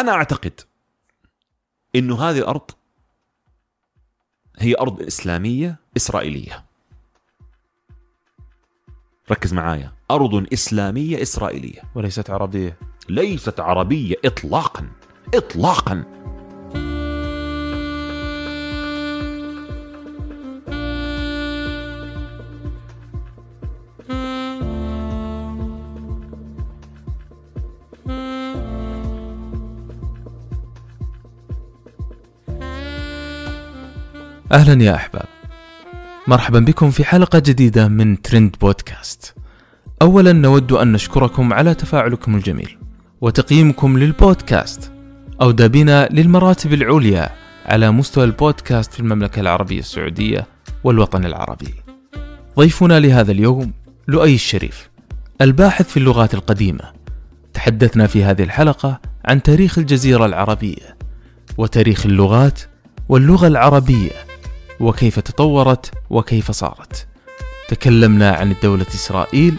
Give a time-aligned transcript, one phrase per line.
[0.00, 0.60] أنا أعتقد
[1.96, 2.70] إنه هذه الأرض
[4.58, 6.64] هي أرض إسلامية إسرائيلية.
[9.30, 9.92] ركز معايا.
[10.10, 11.82] أرض إسلامية إسرائيلية.
[11.94, 12.78] وليست عربية.
[13.08, 14.88] ليست عربية اطلاقا.
[15.34, 16.17] اطلاقا.
[34.52, 35.26] أهلا يا أحباب.
[36.26, 39.34] مرحبا بكم في حلقة جديدة من ترند بودكاست.
[40.02, 42.78] اولا نود أن نشكركم على تفاعلكم الجميل
[43.20, 44.92] وتقييمكم للبودكاست.
[45.42, 47.28] أودى بنا للمراتب العليا
[47.66, 50.46] على مستوى البودكاست في المملكة العربية السعودية
[50.84, 51.74] والوطن العربي.
[52.58, 53.72] ضيفنا لهذا اليوم
[54.08, 54.90] لؤي الشريف
[55.40, 56.92] الباحث في اللغات القديمة.
[57.54, 60.96] تحدثنا في هذه الحلقة عن تاريخ الجزيرة العربية
[61.58, 62.60] وتاريخ اللغات
[63.08, 64.27] واللغة العربية.
[64.80, 67.06] وكيف تطورت وكيف صارت.
[67.68, 69.56] تكلمنا عن الدولة إسرائيل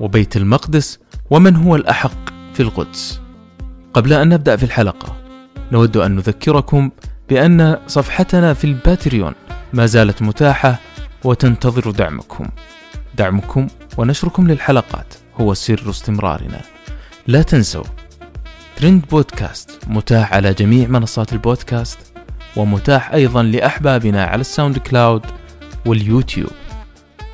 [0.00, 0.98] وبيت المقدس
[1.30, 3.20] ومن هو الأحق في القدس.
[3.94, 5.16] قبل أن نبدأ في الحلقة
[5.72, 6.90] نود أن نذكركم
[7.28, 9.34] بأن صفحتنا في الباتريون
[9.72, 10.78] ما زالت متاحة
[11.24, 12.48] وتنتظر دعمكم.
[13.14, 13.66] دعمكم
[13.98, 16.60] ونشركم للحلقات هو سر استمرارنا.
[17.26, 17.84] لا تنسوا
[18.76, 21.98] ترند بودكاست متاح على جميع منصات البودكاست
[22.58, 25.26] ومتاح أيضا لأحبابنا على الساوند كلاود
[25.86, 26.50] واليوتيوب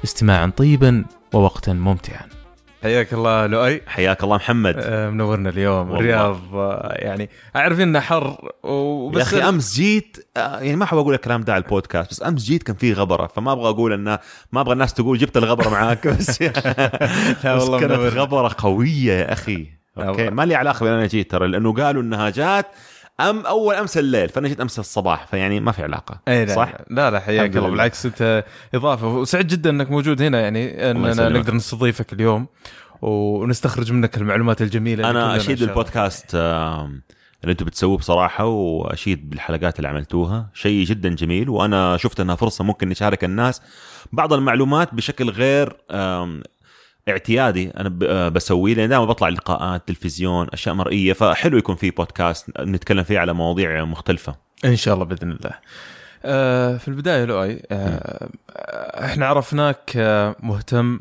[0.05, 2.21] استماعا طيبا ووقتا ممتعا
[2.83, 5.99] حياك الله لؤي حياك الله محمد آه، منورنا اليوم والله.
[6.01, 10.99] الرياض آه، يعني أعرف إنه حر يا وبس أخي أمس جيت آه، يعني ما أحب
[10.99, 14.19] أقول الكلام ده على البودكاست بس أمس جيت كان فيه غبرة فما أبغى أقول إنه
[14.53, 18.09] ما أبغى الناس تقول جبت الغبرة معاك بس لا بس والله كانت منور.
[18.09, 19.67] غبرة قوية يا أخي
[19.99, 20.31] okay.
[20.31, 22.67] ما لي علاقة بأن أنا جيت ترى لأنه قالوا إنها جات
[23.21, 26.73] أم أول أمس الليل فأنا جيت أمس الصباح فيعني ما في علاقة اي لا صح؟
[26.91, 27.71] لا لا حياك الله لله.
[27.71, 31.29] بالعكس أنت إضافة وسعيد جدا إنك موجود هنا يعني اننا.
[31.29, 32.47] نقدر نستضيفك اليوم
[33.03, 35.63] ونستخرج منك المعلومات الجميلة أنا أشيد
[36.35, 37.03] آم،
[37.43, 42.65] اللي أنتم بتسووه بصراحة وأشيد بالحلقات اللي عملتوها شيء جدا جميل وأنا شفت إنها فرصة
[42.65, 43.63] ممكن نشارك الناس
[44.13, 45.77] بعض المعلومات بشكل غير
[47.09, 47.71] اعتيادي.
[47.71, 51.13] أنا آه، بسويه لأن دائما بطلع لقاءات تلفزيون أشياء مرئية.
[51.13, 54.35] فحلو يكون في بودكاست نتكلم فيه على مواضيع مختلفة.
[54.65, 55.53] إن شاء الله بإذن الله.
[56.25, 58.29] آه في البداية لؤي آه
[59.05, 59.93] إحنا عرفناك
[60.43, 61.01] مهتم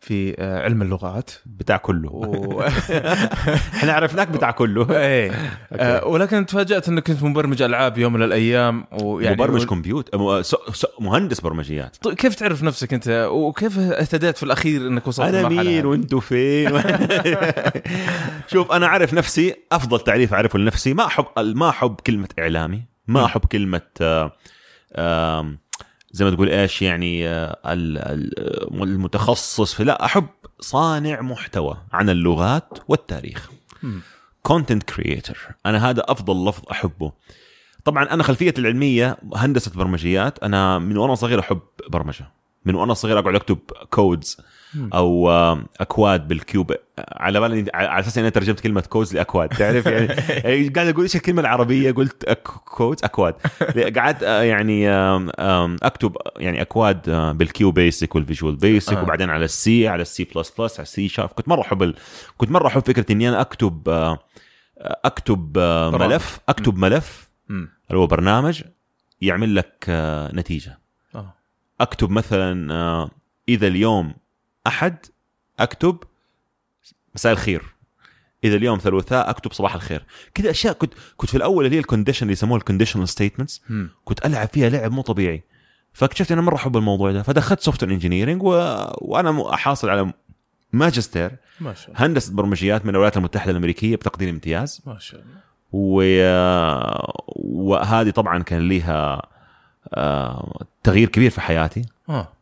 [0.00, 1.30] في آه علم اللغات.
[1.46, 2.10] بتاع كله.
[2.12, 2.62] و...
[3.76, 4.86] إحنا عرفناك بتاع كله.
[4.98, 5.32] إيه.
[5.72, 10.42] آه ولكن تفاجأت إنك كنت مبرمج ألعاب يوم من الأيام ويعني مبرمج كمبيوتر
[11.00, 11.96] مهندس برمجيات.
[12.02, 16.82] طيب كيف تعرف نفسك أنت؟ وكيف اهتديت في الأخير إنك وصلت أنا مين؟ وأنتوا فين؟
[18.52, 23.24] شوف أنا أعرف نفسي أفضل تعريف أعرفه لنفسي ما أحب ما أحب كلمة إعلامي ما
[23.24, 25.52] أحب كلمة آه،
[26.12, 30.26] زي ما تقول إيش يعني آه، ال- ال- المتخصص في لا أحب
[30.60, 33.50] صانع محتوى عن اللغات والتاريخ.
[34.42, 37.12] content creator أنا هذا أفضل لفظ أحبه.
[37.84, 40.38] طبعا أنا خلفيتي العلمية هندسة برمجيات.
[40.38, 42.30] أنا من وأنا صغير أحب برمجة.
[42.64, 43.58] من وأنا صغير أقعد أكتب
[43.90, 44.36] codes.
[44.76, 45.30] أو
[45.80, 50.06] أكواد بال QBasic على بالي على أساس إني ترجمت كلمة codes لأكواد تعرف يعني
[50.44, 52.32] يعني قاعد أقول إيش الكلمة العربية قلت
[52.64, 53.34] codes أكواد
[53.96, 54.90] قعدت آه، يعني
[55.82, 59.02] أكتب يعني أكواد آه، بال QBasic وال Visual Basic آه.
[59.02, 61.60] وبعدين على ال C على ال C plus plus على ال C sharp كنت مرة
[61.60, 61.94] أحب.
[62.36, 63.82] كنت مرة أحب فكرة إني أنا أكتب
[64.78, 65.58] أكتب.
[65.94, 67.28] ملف أكتب ملف.
[67.50, 67.68] اللي
[68.00, 68.62] هو برنامج
[69.20, 69.84] يعمل لك
[70.34, 70.78] نتيجة.
[71.80, 73.10] أكتب مثلا
[73.48, 74.14] إذا اليوم
[74.68, 74.96] أحد
[75.58, 75.98] أكتب
[77.14, 77.62] مساء الخير.
[78.44, 80.04] إذا اليوم ثلاثاء أكتب صباح الخير.
[80.34, 83.62] كذا أشياء كنت كنت في الأول اللي هي ال condition اللي يسموها ال conditional statements.
[84.04, 85.42] كنت ألعب فيها لعب مو طبيعي.
[85.92, 87.22] فاكتشفت أنا مرة أحب الموضوع ده.
[87.22, 88.48] فدخلت software engineering و...
[89.00, 90.12] وأنا حاصل على
[90.72, 91.36] ماجستير.
[91.60, 92.06] ما شاء الله.
[92.06, 94.82] هندسة برمجيات من الولايات المتحدة الأمريكية بتقدير امتياز.
[94.86, 95.40] ما شاء الله.
[95.72, 96.02] و...
[97.36, 99.22] وهذه طبعا كان ليها
[99.94, 101.84] آه، تغيير كبير في حياتي.
[102.08, 102.32] آه.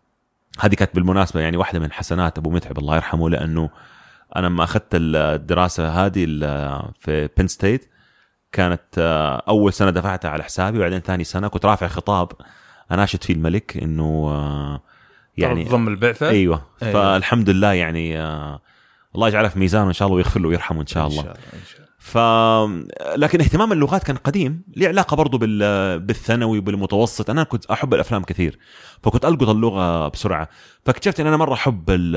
[0.59, 3.71] هذه كانت بالمناسبة يعني واحدة من حسنات أبو متعب الله يرحمه لأنه
[4.37, 6.25] أنا لما أخذت الدراسة هذه
[7.01, 7.91] في بن ستيت
[8.53, 12.33] كانت آه، أول سنة دفعتها على حسابي وبعدين ثاني سنة كنت رافع خطاب
[12.93, 14.83] اناشد فيه الملك إنه آه،
[15.37, 16.93] يعني ضم البعثة أيوه أيوة.
[16.93, 18.61] فالحمد لله يعني آه،
[19.15, 21.35] الله يجعله في ميزانه إن شاء الله ويغفر له ويرحمه إن شاء الله إن شاء
[21.35, 21.86] الله, إن شاء الله.
[22.07, 22.19] ف
[23.17, 25.99] لكن اهتمام اللغات كان قديم ليه علاقة برضو بال...
[26.01, 28.59] بالثانوي وبالمتوسط أنا كنت أحب الأفلام كثير
[29.03, 30.49] فكنت ألقط اللغة بسرعة
[30.85, 32.17] فاكتشفت إن أنا مرة أحب ال...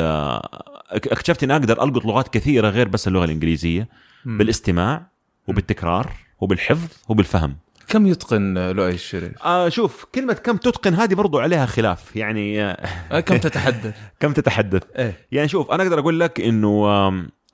[0.92, 3.90] اكتشفت اني أقدر ألقط لغات كثيرة غير بس اللغة الإنجليزية
[4.26, 4.38] مم.
[4.38, 5.08] بالاستماع
[5.48, 7.58] وبالتكرار وبالحفظ وبالفهم
[7.88, 13.20] كم يتقن لؤي الشريف؟ آه شوف كلمة كم تتقن هذه برضو عليها خلاف يعني آه،
[13.20, 16.88] كم تتحدث؟ كم تتحدث إيه يعني شوف أنا أقدر أقول لك إنه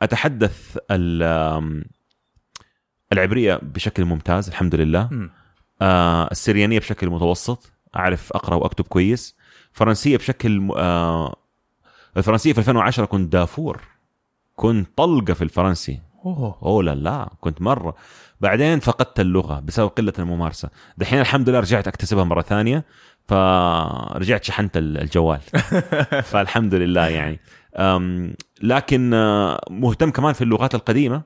[0.01, 0.77] أتحدث
[3.13, 5.30] ال- آم، العبرية بشكل ممتاز الحمد لله.
[5.81, 9.36] آه السريانية بشكل متوسط أعرف أقرأ وأكتب كويس.
[9.72, 11.36] فرنسية بشكل آه
[12.18, 13.81] الفرنسية في 2010 كنت دافور.
[14.56, 16.02] كنت طلقة في الفرنسي.
[16.25, 16.57] أوه.
[16.63, 17.96] أوه لا لا كنت مرة.
[18.42, 20.69] بعدين فقدت اللغة بسبب قلة الممارسة.
[20.98, 22.86] دحين الحمد لله رجعت أكتسبها مرة ثانية
[23.28, 25.40] فرجعت شحنت ال- الجوال.
[26.31, 27.40] فالحمد لله يعني.
[28.62, 31.22] لكن آه، مهتم كمان في اللغات القديمة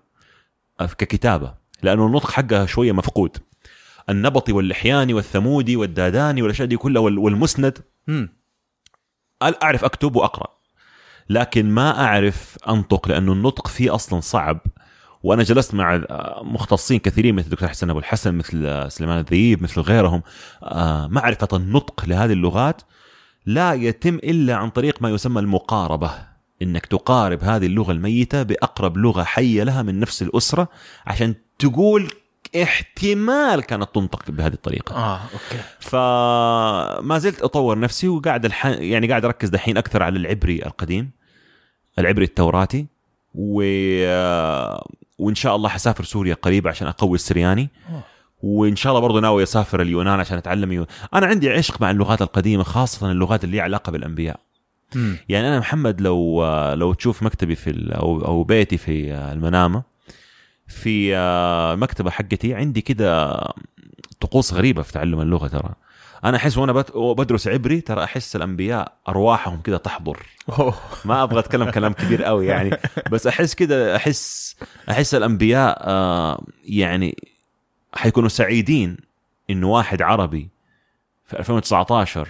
[0.81, 1.54] آه، ككتابة.
[1.84, 3.38] لأنه النطق حقها شوية مفقود.
[4.10, 7.78] النبطي واللحياني والثمودي والداداني والأشياء دي كلها وال- والمسند.
[9.64, 10.48] أعرف أكتب وأقرأ.
[11.30, 14.60] لكن ما أعرف أنطق لأنه النطق فيه أصلا صعب.
[15.24, 16.02] وأنا جلست مع
[16.42, 20.22] مختصين كثيرين مثل الدكتور حسن أبو الحسن مثل سليمان الذيب مثل غيرهم.
[20.64, 22.81] آه، معرفه النطق لهذه اللغات
[23.46, 26.12] لا يتم إلا عن طريق ما يسمى المقاربة.
[26.62, 30.70] إنك تقارب هذه اللغة الميتة بأقرب لغة حية لها من نفس الأسرة
[31.08, 32.11] عشان تقول
[32.63, 38.65] احتمال كانت تنطق بهذه الطريقة آه أوكي فما زلت أطور نفسي وقاعد الح...
[38.65, 41.11] يعني قاعد أركز دحين أكثر على العبري القديم
[42.00, 42.85] العبري التوراتي
[43.35, 43.61] و...
[45.19, 48.01] وإن شاء الله حسافر سوريا قريب عشان أقوي السرياني أوه.
[48.44, 50.85] وإن شاء الله برضه ناوي أسافر اليونان عشان أتعلم يون...
[51.13, 54.39] أنا عندي عشق مع اللغات القديمة خاصة اللغات اللي لها علاقة بالأنبياء
[54.95, 55.17] مم.
[55.29, 59.83] يعني أنا محمد لو لو تشوف مكتبي في ال- أو أو بيتي في المنامة
[60.69, 62.56] في المكتبه حقتي.
[62.56, 63.39] عندي كده
[64.19, 65.74] طقوس غريبة في تعلم اللغة ترى.
[66.24, 70.25] أنا أحس وأنا بدرس عبري ترى أحس الأنبياء أرواحهم كده تحضر.
[71.06, 72.77] ما أبغى أتكلم كلام كبير قوي يعني.
[73.12, 74.56] بس أحس كده أحس
[74.89, 77.18] أحس الأنبياء آه، يعني
[77.94, 78.98] حيكونوا سعيدين
[79.50, 80.50] إنه واحد عربي
[81.25, 82.30] في 2019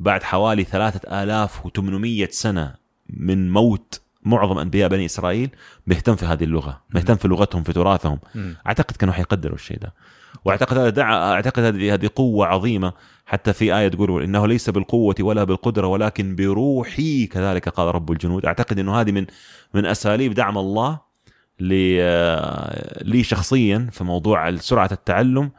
[0.00, 2.74] بعد حوالي 3800 سنة
[3.10, 5.50] من موت معظم أنبياء بني إسرائيل
[5.86, 8.18] بيهتم في هذه اللغة بيهتم في لغتهم في تراثهم.
[8.66, 9.94] أعتقد كانوا حيقدروا الشيء ده.
[10.44, 11.32] وأعتقد هذا دع...
[11.32, 12.92] أعتقد هذه هذه قوة عظيمة
[13.26, 18.46] حتى في آية تقول إنه ليس بالقوة ولا بالقدرة ولكن بروحي كذلك قال رب الجنود.
[18.46, 19.26] أعتقد إنه هذه من
[19.74, 21.00] من أساليب دعم الله
[21.60, 25.50] لي آه، لي شخصيا في موضوع سرعة التعلم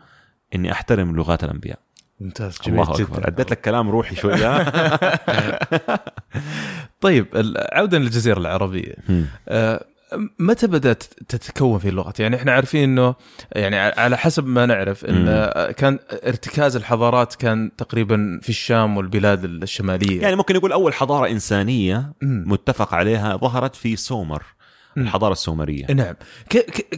[0.55, 1.79] إني أحترم لغات الأنبياء.
[2.23, 4.63] ممتاز جميل الله جدا أديت لك كلام روحي شوية
[7.01, 7.27] طيب
[7.73, 8.95] عودا للجزيرة العربية.
[9.47, 9.85] آه،
[10.39, 13.15] متى بدأت تتكون في اللغات؟ يعني إحنا عارفين إنه
[13.51, 15.25] يعني على حسب ما نعرف إن
[15.71, 22.13] كان ارتكاز الحضارات كان تقريبا في الشام والبلاد الشمالية يعني ممكن نقول أول حضارة إنسانية.
[22.21, 24.43] متفق عليها ظهرت في سومر.
[24.97, 26.15] الحضارة السومرية نعم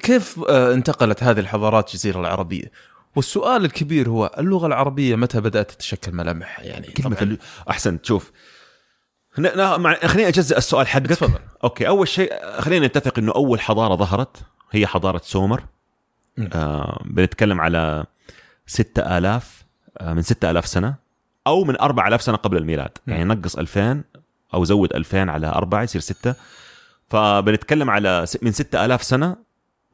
[0.03, 2.71] كيف آه، انتقلت هذه الحضارات الجزيرة العربية؟
[3.15, 6.87] والسؤال الكبير هو اللغة العربية متى بدأت تتشكل ملامحها يعني.
[7.21, 7.37] ال...
[7.69, 8.31] احسنت شوف.
[10.05, 11.39] خليني اجزء السؤال حقك تفضل.
[11.63, 14.37] okay أول شيء خلينا نتفق إنه أول حضارة ظهرت
[14.71, 15.63] هي حضارة سومر.
[16.53, 18.05] آه بنتكلم على
[18.67, 19.63] 6000
[19.97, 20.95] آه من 6000 سنة
[21.47, 23.13] أو من 4000 سنة قبل الميلاد مم.
[23.13, 24.03] يعني نقص 2000
[24.53, 26.35] أو زود 2000 على 4 يصير 6
[27.09, 29.35] فبنتكلم على س- من 6000 سنة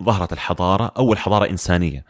[0.04, 2.06] ظهرت الحضارة أول حضارة إنسانية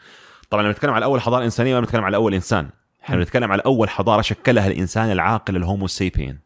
[0.52, 2.70] طبعا لما نتكلم على أول حضارة إنسانية ما بنتكلم على أول إنسان
[3.04, 3.16] إحنا.
[3.16, 6.40] بنتكلم على أول حضارة شكلها الإنسان العاقل الهومو سيبين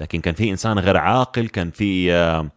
[0.00, 2.50] لكن كان في إنسان غير عاقل كان في آه،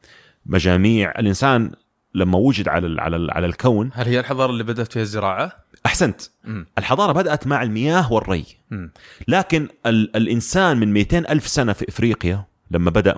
[0.45, 1.71] مجاميع الإنسان
[2.13, 5.51] لما وجد على على على الكون هل هي الحضارة اللي بدأت فيها الزراعة؟
[5.86, 6.65] أحسنت مم.
[6.77, 8.91] الحضارة بدأت مع المياه والري مم.
[9.27, 13.17] لكن ال الإنسان من 200 ألف سنة في إفريقيا لما بدأ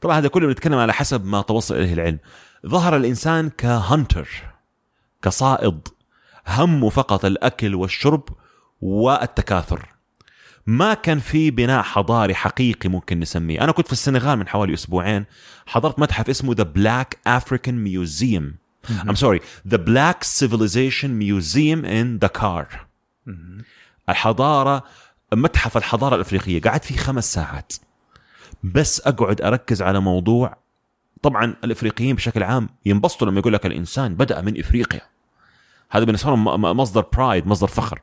[0.00, 2.18] طبعا هذا كله بنتكلم على حسب ما توصل إليه العلم
[2.66, 4.28] ظهر الإنسان كهانتر
[5.22, 5.88] كصائد
[6.46, 8.28] همه فقط الأكل والشرب
[8.80, 9.88] والتكاثر.
[10.66, 13.60] ما كان في بناء حضاري حقيقي ممكن نسميه.
[13.60, 15.24] أنا كنت في السنغال من حوالي أسبوعين
[15.66, 22.66] حضرت متحف اسمه The Black African Museum I'm sorry the Black Civilization Museum in Dakar.
[24.08, 24.84] الحضارة
[25.32, 27.72] متحف الحضارة الأفريقية قعدت فيه خمس ساعات.
[28.62, 30.56] بس أقعد أركز على موضوع
[31.22, 35.00] طبعا الإفريقيين بشكل عام ينبسطوا لما يقول لك الإنسان بدأ من إفريقيا.
[35.90, 38.00] هذا بالنسبة لهم مصدر برايد مصدر فخر.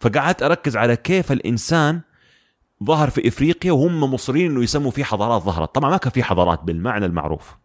[0.00, 2.00] فقعدت أركز على كيف الإنسان
[2.84, 5.74] ظهر في إفريقيا وهم مصرين أنه يسموا فيه حضارات ظهرت.
[5.74, 7.56] طبعا ما كان في حضارات بالمعنى المعروف.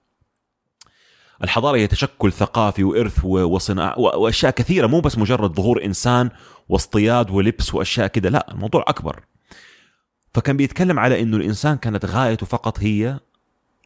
[1.44, 6.30] الحضارة هي تشكل ثقافي وإرث وصناعة وأشياء كثيرة مو بس مجرد ظهور إنسان
[6.70, 9.24] واصطياد ولبس وأشياء كده لا الموضوع أكبر.
[10.34, 13.20] فكان بيتكلم على أنه الإنسان كانت غايته فقط هي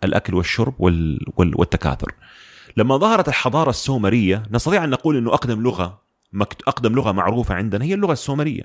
[0.04, 1.20] الأكل والشرب وال...
[1.38, 1.60] وال...
[1.60, 2.16] والتكاثر.
[2.78, 6.02] لما ظهرت الحضارة السومرية نستطيع أن نقول إنه أقدم لغة
[6.34, 6.62] مكت...
[6.68, 8.64] أقدم لغة معروفة عندنا هي اللغة السومرية.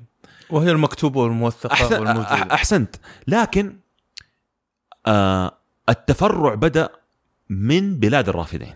[0.51, 2.01] وهي المكتوبه والموثقة أحسن...
[2.01, 2.27] والموجودة.
[2.29, 2.97] أح- أحسنت.
[3.27, 3.77] لكن
[5.07, 5.59] آه
[5.89, 6.89] التفرع بدأ
[7.49, 8.75] من بلاد الرافدين.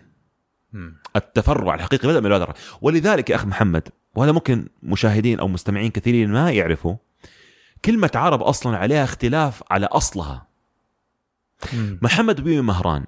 [1.17, 2.67] التفرع الحقيقي بدأ من بلاد الرافدين.
[2.81, 6.97] ولذلك يا أخ محمد وهذا ممكن مشاهدين أو مستمعين كثيرين ما يعرفوا
[7.85, 10.47] كلمة عرب أصلا عليها اختلاف على أصلها.
[11.73, 11.99] مم.
[12.03, 13.05] محمد بن مهران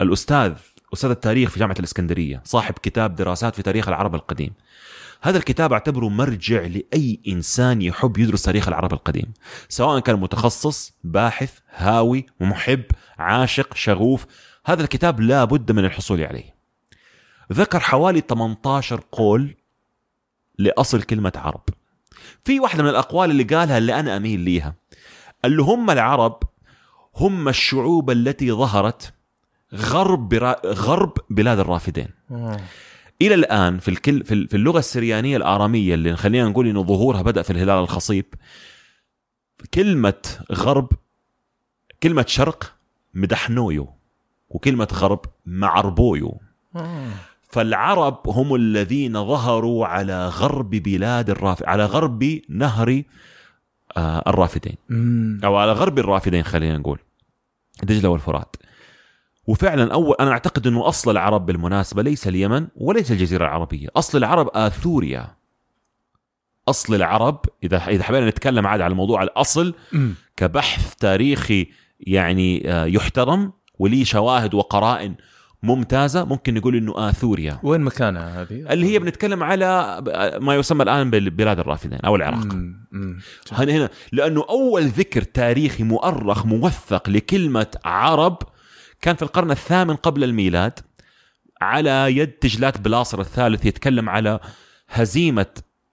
[0.00, 0.54] الأستاذ
[0.92, 4.52] أستاذ التاريخ في جامعة الإسكندرية صاحب كتاب دراسات في تاريخ العرب القديم.
[5.22, 9.32] هذا الكتاب أعتبره مرجع لأي إنسان يحب يدرس تاريخ العرب القديم.
[9.68, 12.82] سواء كان متخصص باحث هاوي محب
[13.18, 14.26] عاشق شغوف
[14.66, 16.54] هذا الكتاب لا بد من الحصول عليه.
[17.52, 19.56] ذكر حوالي 18 قول
[20.58, 21.64] لأصل كلمة عرب.
[22.44, 24.74] في واحدة من الأقوال اللي قالها اللي أنا أميل ليها.
[25.44, 26.42] اللي هم العرب
[27.16, 29.12] هم الشعوب التي ظهرت
[29.74, 30.56] غرب برا...
[30.66, 32.60] غرب بلاد الرافدين آه.
[33.22, 37.50] إلى الآن في الكل في اللغة السريانية الآرامية اللي خلينا نقول إنه ظهورها بدأ في
[37.50, 38.24] الهلال الخصيب
[39.74, 40.88] كلمة غرب
[42.02, 42.74] كلمة شرق
[43.14, 43.88] مدحنويو
[44.48, 46.40] وكلمة غرب معربويو
[46.76, 47.08] آه.
[47.48, 53.02] فالعرب هم الذين ظهروا على غرب بلاد الرافد على غرب نهر
[53.96, 55.40] آه، الرافدين مم.
[55.44, 56.98] أو على غرب الرافدين خلينا نقول
[57.82, 58.56] دجلة والفرات
[59.46, 64.50] وفعلا اول أنا أعتقد إنه أصل العرب بالمناسبة ليس اليمن وليس الجزيرة العربية، أصل العرب
[64.54, 65.42] آثوريا.
[66.68, 70.14] أصل العرب اذا إذا حبينا نتكلم عاد على موضوع الأصل مم.
[70.36, 71.68] كبحث تاريخي
[72.00, 75.14] يعني آه، يحترم وليه شواهد وقرائن
[75.62, 80.00] ممتازة ممكن نقول إنه آثوريا وين مكانها هذه؟ اللي هي بنتكلم على
[80.40, 82.46] ما يسمى الآن ببلاد الرافدين أو العراق.
[83.52, 88.38] هنا هنا لأنه أول ذكر تاريخي مؤرخ موثق لكلمة عرب
[89.02, 90.78] كان في القرن الثامن قبل الميلاد
[91.60, 94.40] على يد تجلات بلاصر الثالث يتكلم على
[94.88, 95.46] هزيمة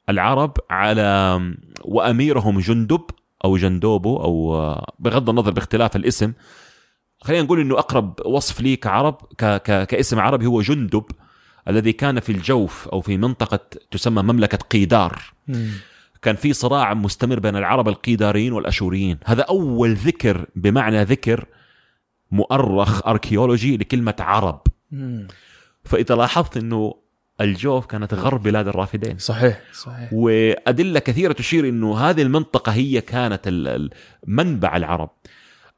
[0.10, 1.39] العرب على
[1.82, 3.01] وأميرهم جندب
[3.46, 6.34] أو جندوبو أو بغض النظر باختلاف الاسم.
[7.22, 11.06] خلينا نقول إنه أقرب وصف لي كعرب ك ك كاسم عربي هو جندب
[11.68, 13.60] الذي كان في الجوف أو في منطقة
[13.92, 15.22] تسمى مملكة قيدار.
[16.22, 19.18] كان في صراع مستمر بين العرب القيداريين والأشوريين.
[19.25, 21.46] هذا أول ذكر بمعنى ذكر
[22.31, 24.62] مؤرخ archaeology لكلمة عرب.
[24.91, 25.27] مم.
[25.83, 26.95] فإذا لاحظت إنه
[27.41, 29.17] الجوف كانت غرب بلاد الرافدين.
[29.17, 30.09] صحيح صحيح.
[30.13, 33.89] وأدلة كثيرة تشير إنه هذه المنطقة هي كانت ال- ال-
[34.27, 35.09] منبع العرب.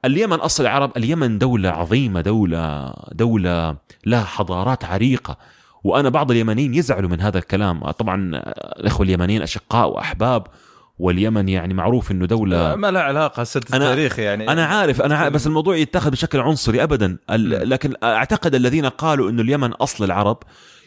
[0.06, 5.38] اليمن أصل العرب اليمن دولة عظيمة دولة دولة لها حضارات عريقة.
[5.84, 7.92] وأنا بعض اليمنيين يزعلوا من هذا الكلام.
[7.92, 8.32] طبعا
[8.80, 10.48] الإخوة اليمنيين أشقاء وأحباب.
[11.02, 14.52] واليمن يعني معروف إنه دولة ما لها علاقة سد التاريخ يعني.
[14.52, 17.18] أنا عارف أنا عارف بس الموضوع يتخذ بشكل عنصري ابدا.
[17.30, 20.38] لكن أعتقد الذين قالوا إنه اليمن أصل العرب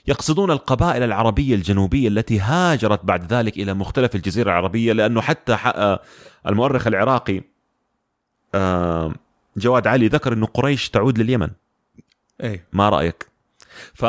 [0.06, 6.00] يقصدون القبائل العربية الجنوبية التي هاجرت بعد ذلك إلى مختلف الجزيرة العربية لأنه حتى آه،
[6.46, 7.42] المؤرخ العراقي
[9.56, 11.48] جواد علي ذكر إنه قريش تعود لليمن.
[12.42, 13.28] اي ما رأيك؟
[13.94, 14.04] ف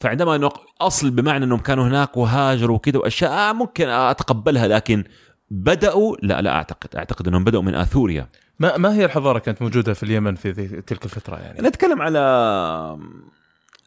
[0.00, 0.50] فعندما انه
[0.80, 5.04] أصل بمعنى إنهم كانوا هناك وهاجروا وكذا وأشياء آه، ممكن أتقبلها لكن
[5.50, 6.96] بدأوا؟ لا لا أعتقد.
[6.96, 8.28] أعتقد إنهم بدأوا من آثوريا.
[8.58, 12.18] ما ما هي الحضارة كانت موجودة في اليمن في تلك الفترة يعني؟ نتكلم على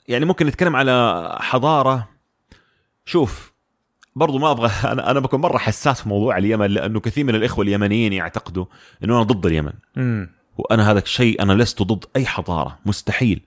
[0.08, 2.08] يعني ممكن نتكلم على حضارة.
[3.06, 3.54] شوف
[4.16, 7.66] برضو ما أبغى أنا أنا بكون مرة حساس في موضوع اليمن لأنه كثير من الإخوة
[7.66, 8.66] اليمنيين يعتقدوا
[9.04, 9.74] إنه أنا ضد اليمن.
[9.98, 12.80] امم وأنا هذا الشيء أنا لست ضد أي حضارة.
[12.86, 13.42] مستحيل.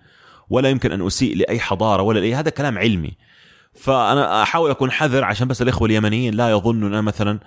[0.51, 3.13] ولا يمكن أن أسيء لأي حضارة ولا لأي هذا كلام علمي.
[3.75, 7.39] فأنا أحاول أكون حذر عشان بس الإخوة اليمنيين لا يظنوا إن أنا مثلا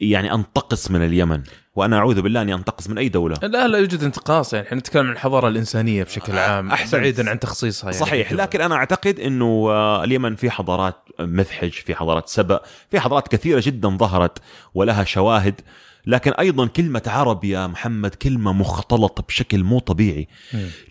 [0.00, 1.42] يعني أنتقص من اليمن.
[1.74, 3.36] وأنا أعوذ بالله أني أنتقص من أي دولة.
[3.42, 4.54] لا لا يوجد انتقاص.
[4.54, 7.00] يعني إحنا نتكلم عن الحضارة الإنسانية بشكل عام أحسنت.
[7.00, 8.04] بعيدا عن تخصيصها يعني.
[8.04, 13.28] صحيح لكن أنا أعتقد إنه آه، اليمن في حضارات مذحج في حضارات سبأ في حضارات
[13.28, 14.38] كثيرة جدا ظهرت
[14.74, 15.60] ولها شواهد.
[16.06, 20.28] لكن أيضا كلمة عرب يا محمد كلمة مختلطة بشكل مو طبيعي.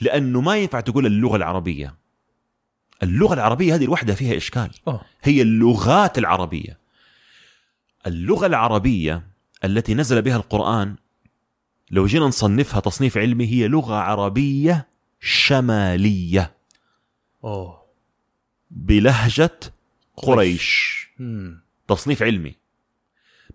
[0.01, 1.95] لأنه ما ينفع تقول اللغة العربية.
[3.03, 4.69] اللغة العربية هذه الوحده فيها إشكال.
[4.87, 5.01] أوه.
[5.23, 6.78] هي اللغات العربية.
[8.07, 9.27] اللغة العربية
[9.63, 10.95] التي نزل بها القرآن
[11.91, 14.87] لو جينا نصنفها تصنيف علمي هي لغة عربية
[15.19, 16.53] شمالية.
[17.43, 17.81] أوه.
[18.71, 19.59] بلهجة
[20.17, 21.07] قريش.
[21.19, 21.61] مم.
[21.87, 22.55] تصنيف علمي.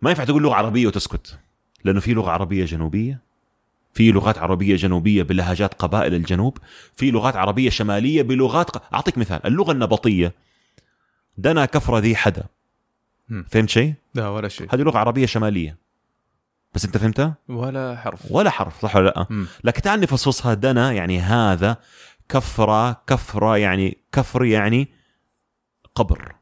[0.03, 1.39] ما ينفع تقول لغة عربية وتسكت
[1.85, 3.21] لأنه في لغة عربية جنوبية
[3.95, 6.59] في لغات عربية جنوبية بلهجات قبائل الجنوب
[6.97, 8.95] في لغات عربية شمالية بلغات ق...
[8.95, 10.33] أعطيك مثال اللغة النبطية.
[11.39, 12.45] دنا كفر ذي حدا.
[13.29, 14.75] فهمت شيء؟ لا ولا شيء.
[14.75, 15.79] هذه لغة عربية شمالية.
[16.75, 18.33] بس أنت فهمتها؟ ولا حرف.
[18.33, 19.47] ولا حرف صح ولا لا؟ مم.
[19.65, 21.77] لكن تعال نفصصها دنا يعني هذا
[22.29, 24.89] كفرة كفرة يعني كفر يعني
[25.95, 26.35] قبر.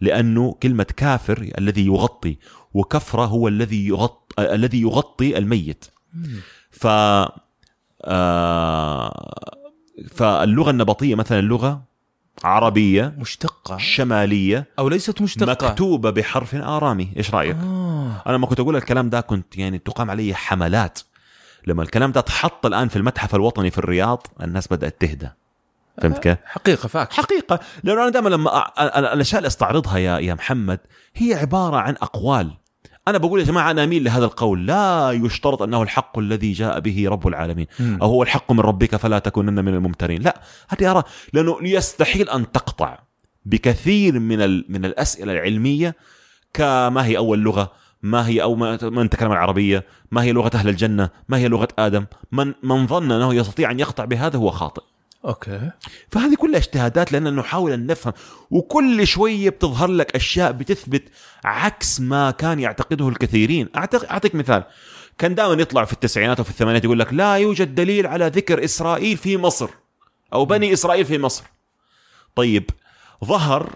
[0.00, 2.38] لأنه كلمة كافر الذي يغطي
[2.74, 5.84] وكفرة هو الذي يغطي الذي يغطي الميت.
[6.70, 6.86] ف
[8.04, 9.34] آه
[10.10, 11.84] فاللغة النبطية مثلا اللغة
[12.44, 13.78] عربية مشتقة.
[13.78, 15.68] شمالية أو ليست مشتقة.
[15.68, 17.12] مكتوبة بحرف آرامي.
[17.16, 18.22] إيش رأيك؟ آه.
[18.26, 20.98] أنا لما كنت أقول الكلام ده كنت يعني تقام علي حملات.
[21.66, 25.28] لما الكلام ده اتحط الآن في المتحف الوطني في الرياض الناس بدأت تهدى.
[26.02, 27.60] فهمت كيف؟ حقيقة فاكت حقيقة.
[27.84, 28.72] لأنه أنا دائما لما
[29.12, 30.80] الاشياء اللي أستعرضها يا يا محمد
[31.14, 32.50] هي عبارة عن أقوال.
[33.08, 34.66] أنا بقول يا جماعة أنا أميل لهذا القول.
[34.66, 37.66] لا يشترط أنه الحق الذي جاء به رب العالمين.
[38.02, 40.22] أو هو الحق من ربك فلا تكونن من الممترين.
[40.22, 42.98] لا هذه ارى لأنه يستحيل أن تقطع
[43.44, 44.64] بكثير من ال...
[44.68, 45.96] من الأسئلة العلمية
[46.52, 50.68] كما هي أول لغة ما هي أو ما من تكلم العربية ما هي لغة أهل
[50.68, 52.06] الجنة ما هي لغة آدم.
[52.32, 54.82] من من ظن أنه يستطيع أن يقطع بهذا هو خاطئ.
[55.24, 55.70] أوكي.
[56.10, 58.12] فهذه كلها اجتهادات لأننا نحاول أن نفهم
[58.50, 61.02] وكل شوية بتظهر لك أشياء بتثبت
[61.44, 63.68] عكس ما كان يعتقده الكثيرين.
[63.76, 64.10] أعتق...
[64.10, 64.64] أعطيك مثال.
[65.18, 69.16] كان دائما يطلع في التسعينات وفي الثمانينات يقول لك لا يوجد دليل على ذكر إسرائيل
[69.16, 69.68] في مصر
[70.32, 71.44] أو بني إسرائيل في مصر.
[72.34, 72.70] طيب
[73.24, 73.74] ظهر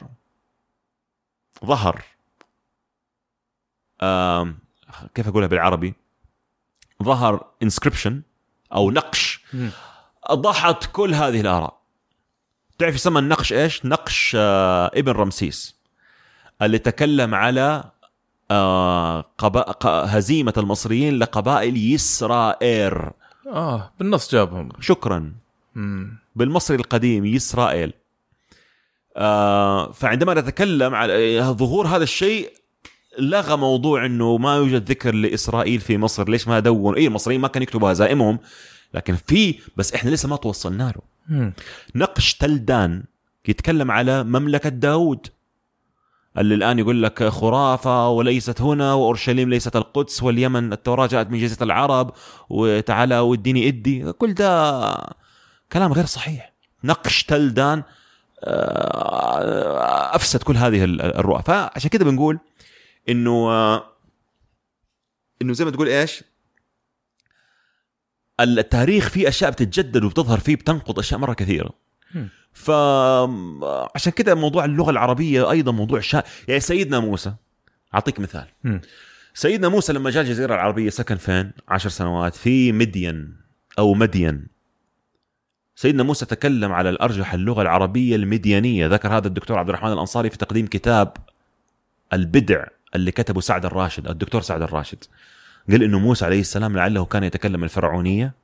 [1.64, 2.02] ظهر
[4.02, 4.58] آم...
[5.14, 5.94] كيف أقولها بالعربي؟
[7.02, 8.22] ظهر انسكريبشن
[8.72, 9.70] أو نقش مم.
[10.32, 11.78] ضحت كل هذه الآراء.
[12.78, 15.76] تعرف يسمى النقش إيش؟ نقش آه ابن رمسيس
[16.62, 17.84] اللي تكلم على
[18.50, 19.24] آه.
[19.84, 22.98] هزيمة المصريين لقبائل يسرائيل.
[23.46, 24.68] آه بالنص جابهم.
[24.80, 25.32] شكرا.
[25.74, 26.18] مم.
[26.36, 27.92] بالمصري القديم يسرائيل.
[29.16, 32.52] آه فعندما نتكلم على ظهور هذا الشيء
[33.18, 36.28] لغى موضوع إنه ما يوجد ذكر لإسرائيل في مصر.
[36.28, 38.38] ليش ما دون؟ اي المصريين ما كانوا يكتبوا هزائمهم
[38.94, 41.52] لكن في بس إحنا لسه ما توصلنا له.
[41.94, 43.04] نقش تلدان
[43.48, 45.26] يتكلم على مملكة داود.
[46.38, 51.62] اللي الآن يقول لك خرافة وليست هنا وأورشليم ليست القدس واليمن التوراة جاءت من جزيرة
[51.62, 52.12] العرب
[52.50, 54.12] وتعالى واديني إدي.
[54.12, 54.80] كل ده
[55.72, 56.52] كلام غير صحيح.
[56.84, 57.82] نقش تلدان
[58.44, 61.42] آه، أفسد كل هذه ال- الرؤى.
[61.42, 62.38] فعشان كده بنقول
[63.08, 63.84] إنه آه،
[65.42, 66.24] إنه زي ما تقول إيش؟
[68.40, 71.70] التاريخ فيه أشياء بتتجدد وبتظهر فيه بتنقض أشياء مرة كثيرة.
[72.52, 76.22] فعشان كده موضوع اللغة العربية أيضا موضوع شا...
[76.48, 77.34] يعني سيدنا موسى
[77.94, 78.46] أعطيك مثال.
[79.34, 83.36] سيدنا موسى لما جاء الجزيرة العربية سكن فين؟ عشر سنوات في مدين
[83.78, 84.46] أو مدين
[85.76, 90.38] سيدنا موسى تكلم على الأرجح اللغة العربية المديانيه ذكر هذا الدكتور عبد الرحمن الأنصاري في
[90.38, 91.12] تقديم كتاب
[92.12, 95.04] البدع اللي كتبه سعد الراشد الدكتور سعد الراشد
[95.70, 98.34] قال إنه موسى عليه السلام لعله كان يتكلم الفرعونية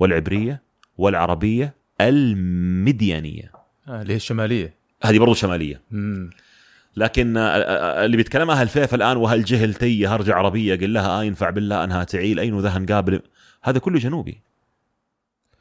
[0.00, 0.62] والعبرية
[0.98, 3.52] والعربية المديانية.
[3.88, 4.74] آه اللي هي الشمالية.
[5.02, 5.80] هذه برضو شمالية.
[5.90, 6.30] مم.
[6.96, 11.50] لكن آه، آه، اللي بيتكلمها هالفيف الآن وهالجهل تي هرجع عربية؟ قل لها آه ينفع
[11.50, 13.20] بالله أنها تعيل أين ذا نقابل
[13.62, 14.40] هذا كله جنوبي.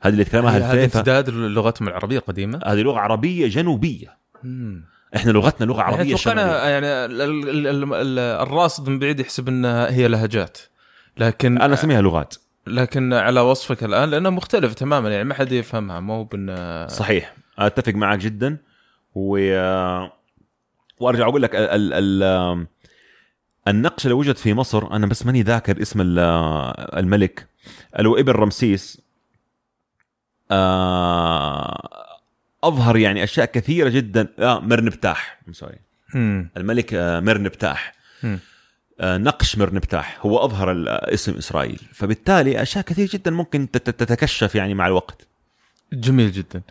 [0.02, 4.18] هذه اللي يتكلمها هذا هالفيفه امتداد لغتهم العربية القديمة هذه لغة عربية جنوبية.
[4.44, 4.84] مم.
[5.16, 6.42] إحنا لغتنا لغة يعني عربية شمالية.
[6.42, 10.58] يعني ال- ال- ال- ال- الراصد من بعيد يحسب إنها هي لهجات.
[11.18, 12.36] لكن أنا أسميها لغات.
[12.68, 17.34] لكن على وصفك الآن لأنها مختلفة تماما يعني ما حد يفهمها مو بان صحيح.
[17.60, 18.58] أتفق معك جدا
[19.16, 19.38] و
[21.00, 21.94] وأرجع أقول لك ال...
[21.94, 22.24] ال...
[22.24, 22.68] ال...
[23.68, 26.20] النقش اللي وجد في مصر أنا بس ماني ذاكر اسم ال-
[27.00, 27.48] الملك.
[28.00, 29.02] اللي هو إبن رمسيس
[30.52, 32.08] آه،
[32.64, 34.28] أظهر يعني أشياء كثيرة جدا.
[34.40, 35.78] آه مرنبتاح سوري.
[36.58, 37.94] الملك آه، مرنبتاح.
[38.26, 38.38] آه،
[39.02, 41.80] نقش مرنبتاح هو أظهر ال- اسم إسرائيل.
[41.94, 45.28] فبالتالي أشياء كثير جدا ممكن تت- تتكشف يعني مع الوقت.
[45.94, 46.62] جميل جدا.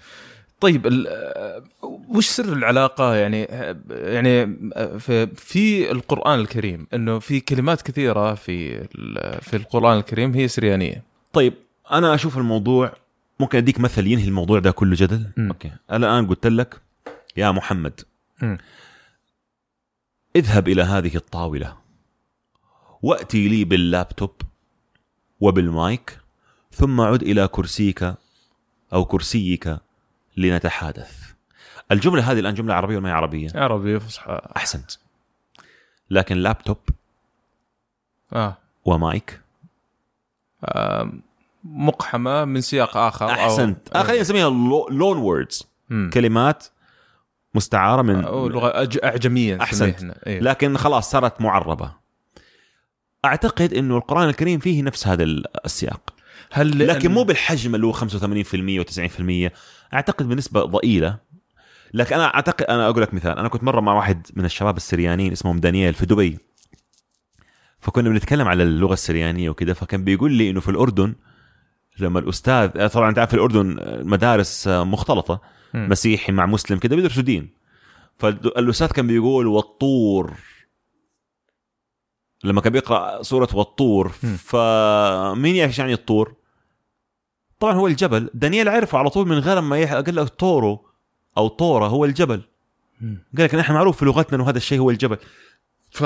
[0.61, 1.63] طيب آه،
[2.09, 3.43] وش سر العلاقة؟ يعني
[3.91, 4.97] يعني آه،
[5.37, 8.85] في القرآن الكريم إنه في كلمات كثيرة في
[9.41, 11.03] في القرآن الكريم هي سريانية.
[11.33, 11.55] طيب
[11.93, 12.93] أنا أشوف الموضوع
[13.41, 15.49] ممكن أديك مثل ينهي الموضوع ده كله جدل؟ مم.
[15.49, 15.71] أوكي.
[15.93, 16.81] الآن قلت لك
[17.37, 18.01] يا محمد.
[18.43, 18.59] مم.
[20.37, 21.84] اذهب إلى هذه الطاولة.
[23.09, 24.31] وأتي لي باللابتوب
[25.41, 26.19] وبالمايك
[26.73, 28.15] ثم عد إلى كرسيك
[28.93, 29.77] أو كرسيك
[30.37, 31.33] لنتحادث.
[31.93, 34.41] الجملة هذه الآن جملة عربية ولا ما هي عربية؟ عربي فصحى.
[34.57, 34.91] أحسنت.
[36.11, 36.77] لكن لابتوب
[38.33, 38.57] آه.
[38.85, 39.41] ومايك
[40.65, 41.13] آه،
[41.65, 43.97] مقحمة من سياق آخر أو- أحسنت.
[43.97, 44.51] آه خلينا نسميها
[44.91, 45.63] لون ووردز.
[46.13, 46.67] كلمات
[47.55, 50.03] مستعارة من أو لغة أج- أعجمية أحسنت.
[50.27, 50.41] إيه.
[50.41, 52.04] لكن خلاص صارت معربة.
[53.25, 56.15] أعتقد إنه القرآن الكريم فيه نفس هذا ال- السياق.
[56.53, 59.51] هل لكن مو بالحجم اللي هو 85% و90%
[59.95, 61.17] أعتقد بنسبة ضئيلة.
[61.95, 63.39] لكن أنا أعتقد أنا أقول لك مثال.
[63.39, 66.39] أنا كنت مرة مع واحد من الشباب السريانيين اسمهم دانيال في دبي.
[67.81, 71.15] فكنا بنتكلم على اللغة السريانية وكذا فكان بيقول لي إنه في الأردن
[71.99, 75.41] لما الأستاذ طبعا أنت عارف في الأردن مدارس مختلطة.
[75.75, 77.49] مسيحي مع مسلم كذا بيدرسوا دين.
[78.19, 80.33] فالأستاذ كان بيقول والطور
[82.45, 84.09] لما كان بيقرأ سورة والطور.
[84.39, 86.35] فمين يعرف يعني الطور؟
[87.61, 89.95] طبعا هو الجبل دانيال عرفه على طول من غير ما يح...
[89.95, 90.87] قال له تورو
[91.39, 92.43] أو طورة هو الجبل.
[93.37, 95.19] قال لك نحن معروف في لغتنا إنه هذا الشيء هو الجبل
[95.91, 96.05] ف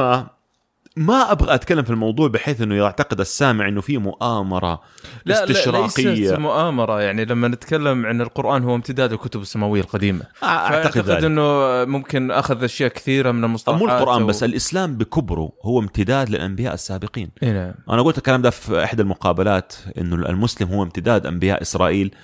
[0.98, 4.80] ما أبغى أتكلم في الموضوع بحيث إنه يعتقد السامع إنه في مؤامرة
[5.24, 6.08] لا لا استشراقية.
[6.10, 7.00] ليست مؤامرة.
[7.02, 10.22] يعني لما نتكلم عن القرآن هو امتداد الكتب السماوية القديمة.
[10.42, 11.24] أعتقد فأعتقد ذلك.
[11.24, 11.42] إنه
[11.84, 16.74] ممكن أخذ أشياء كثيرة من المصطلحات مو القرآن و- بس الإسلام بكبره هو امتداد للأنبياء
[16.74, 17.30] السابقين.
[17.42, 17.74] إيه نعم.
[17.90, 22.14] أنا قلت الكلام ده في إحدى المقابلات إنه المسلم هو امتداد أنبياء إسرائيل.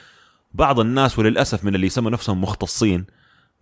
[0.54, 3.04] بعض الناس وللأسف من اللي يسموا نفسهم مختصين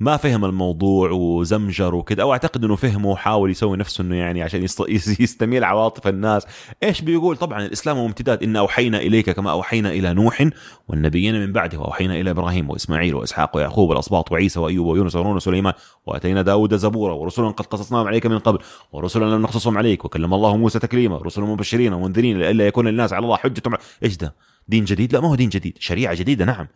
[0.02, 4.62] ما فهم الموضوع وزمجر وكذا أو أعتقد إنه فهمه وحاول يسوي نفسه إنه يعني عشان
[4.62, 6.46] يست- يس- يستميل عواطف الناس
[6.82, 10.48] إيش بيقول طبعا الإسلام هو امتداد إن أوحينا إليك كما أوحينا إلى نوح
[10.88, 15.72] والنبيين من بعده وأوحينا إلى إبراهيم وإسماعيل وإسحاق ويعقوب والاسباط وعيسى وأيوب ويونس وهارون وسليمان
[16.06, 18.58] وأتينا داود زبورا ورسلا قد قصصناهم عليك من قبل
[18.92, 23.24] ورسلا لم نقصصهم عليك وكلم الله موسى تكليما رسلا مبشرين ومنذرين لئلا يكون للناس على
[23.24, 23.62] الله حجة
[24.04, 24.34] إيش ده؟
[24.68, 26.66] دين جديد؟ لا ما هو دين جديد، شريعة جديدة نعم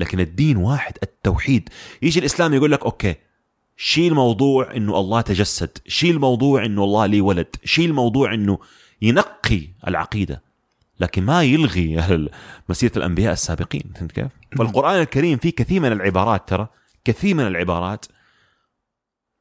[0.00, 1.68] لكن الدين واحد التوحيد.
[2.02, 3.14] يجي الإسلام يقول لك أوكي
[3.76, 8.58] شيل موضوع إنه الله تجسد شيل موضوع إنه الله لي ولد شيل موضوع إنه
[9.02, 10.42] ينقي العقيدة
[11.00, 12.04] لكن ما يلغي
[12.68, 13.92] مسيرة الأنبياء السابقين.
[13.96, 14.26] فهمت كيف؟
[14.58, 16.68] والقرآن الكريم فيه كثير من العبارات ترى
[17.04, 18.06] كثير من العبارات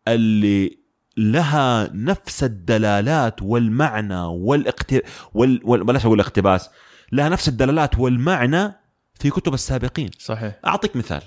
[0.07, 0.79] اللي
[1.17, 5.61] لها نفس الدلالات والمعنى والاقت وال...
[5.63, 5.83] وال...
[5.83, 6.69] بلاش أقول الاقتباس
[7.11, 8.78] لها نفس الدلالات والمعنى
[9.19, 10.09] في كتب السابقين.
[10.19, 10.59] صحيح.
[10.67, 11.21] أعطيك مثال.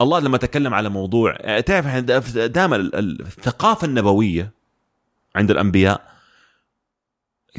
[0.00, 4.50] الله لما تكلم على موضوع تعرف دائما ال- ال- الثقافة النبوية
[5.36, 6.14] عند الأنبياء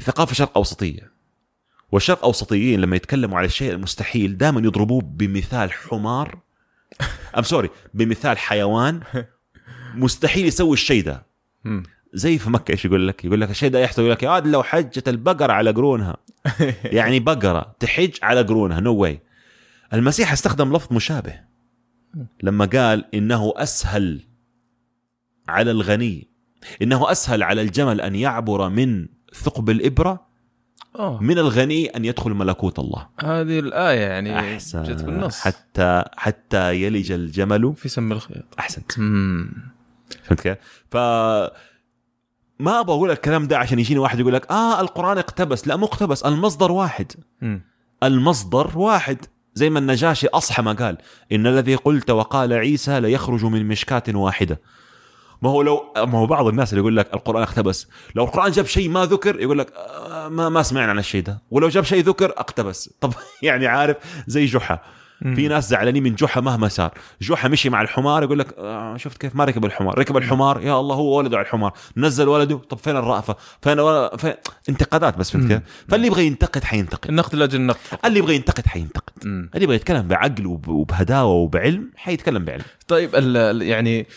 [0.02, 1.12] ثقافة شرق أوسطية.
[1.92, 6.38] والشرق أوسطيين لما يتكلموا على الشيء المستحيل دائما يضربوه بمثال حمار.
[7.38, 9.02] I'm sorry بمثال حيوان.
[9.96, 11.26] مستحيل يسوي الشيء ده.
[12.14, 14.48] زي في مكة إيش يقول لك؟ يقول لك الشيء ده يحصل يقول لك يا عاد
[14.48, 16.18] لو حجت البقرة على قرونها.
[16.98, 19.20] يعني بقرة تحج على قرونها no way
[19.94, 21.40] المسيح استخدم لفظ مشابه.
[22.44, 24.22] لما قال إنه أسهل
[25.48, 26.28] على الغني
[26.82, 30.28] إنه أسهل على الجمل أن يعبر من ثقب الإبرة
[30.96, 31.24] أوه.
[31.24, 33.08] من الغني أن يدخل ملكوت الله.
[33.20, 34.84] هذه الآية يعني أحسن.
[34.84, 37.74] جت بالنص حتى حتى يلج الجمل.
[37.76, 39.00] في سم الخيط أحسنت.
[39.00, 39.54] مم.
[40.24, 40.58] فهمت كيف؟
[40.92, 40.98] ف
[42.60, 45.68] ما أبغى أقول الكلام ده عشان يجيني واحد يقول لك آه القرآن اقتبس.
[45.68, 47.12] لا مو اقتبس المصدر واحد.
[47.42, 47.62] مم.
[48.04, 49.26] المصدر واحد.
[49.54, 50.98] زي ما النجاشي أصحى ما قال
[51.32, 54.62] إن الذي قلت وقال عيسى ليخرج من مشكاة واحدة.
[55.42, 57.88] ما هو لو ما هو بعض الناس اللي يقول لك القرآن اقتبس.
[58.16, 61.42] لو القرآن جاب شيء ما ذكر يقول لك آه ما ما سمعنا عن الشيء ده.
[61.52, 62.90] ولو جاب شيء ذكر اقتبس.
[63.02, 64.80] طب يعني عارف زي جحا.
[65.22, 65.36] مم.
[65.36, 66.92] في ناس زعلانين من جحا مهما صار.
[67.22, 70.00] جحا مشي مع الحمار يقول لك آه شفت كيف؟ ما ركب الحمار.
[70.00, 71.74] ركب الحمار يا الله هو ولده على الحمار.
[71.98, 74.34] نزل ولده طب فين الرأفة؟ فين, ولا فين؟
[74.70, 77.10] انتقادات بس فهمت كيف؟ فاللي يبغى ينتقد حينتقد.
[77.10, 79.14] النقد لاجل النقد اللي يبغى ينتقد حينتقد.
[79.26, 79.50] مم.
[79.54, 82.64] اللي يبغى يتكلم بعقل وب- وبهداوة وبعلم حيتكلم بعلم.
[82.88, 83.10] طيب
[83.62, 84.08] يعني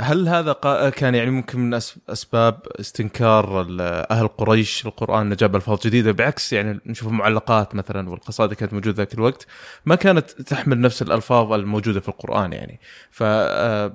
[0.00, 1.74] هل هذا قا- كان يعني ممكن من
[2.08, 3.66] أسباب استنكار
[4.10, 8.96] أهل قريش القرآن انه جاب الفاظ جديدة؟ بعكس يعني نشوف المعلقات مثلا والقصائد كانت موجودة
[8.96, 9.46] ذاك الوقت
[9.86, 12.80] ما كانت تحمل نفس الألفاظ الموجودة في القرآن يعني.
[13.10, 13.92] ف آه،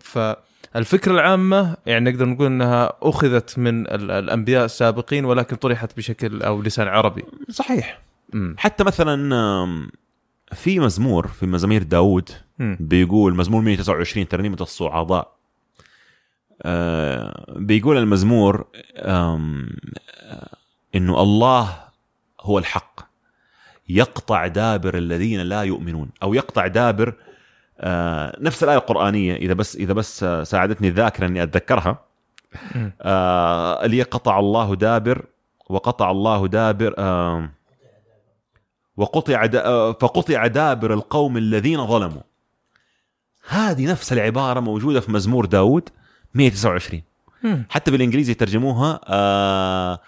[0.00, 6.62] فالفكرة العامة يعني نقدر نقول إنها أخذت من ال- الأنبياء السابقين ولكن طرحت بشكل أو
[6.62, 7.24] لسان عربي.
[7.50, 7.98] صحيح.
[8.34, 9.16] امم حتى مثلا
[10.52, 15.32] في مزمور في مزامير داود امم بيقول مزمور 129 ترنيمة الصعداء.
[16.62, 19.40] آه، بيقول المزمور آه،
[20.94, 21.78] إنه الله
[22.40, 23.00] هو الحق.
[23.88, 27.14] يقطع دابر الذين لا يؤمنون أو يقطع دابر
[27.80, 31.98] آه، نفس الآية القرآنية إذا بس إذا بس آه، ساعدتني الذاكره إني أتذكرها.
[33.02, 35.24] آه، اللي قطع الله دابر
[35.70, 37.50] وقطع الله دابر آم،
[38.96, 42.22] وقطع دا آه، فقطع دابر القوم الذين ظلموا
[43.48, 45.88] هذه نفس العبارة موجودة في مزمور داود
[46.34, 47.02] 129
[47.42, 47.66] مم.
[47.70, 49.98] حتى بالإنجليزي ترجموها آه،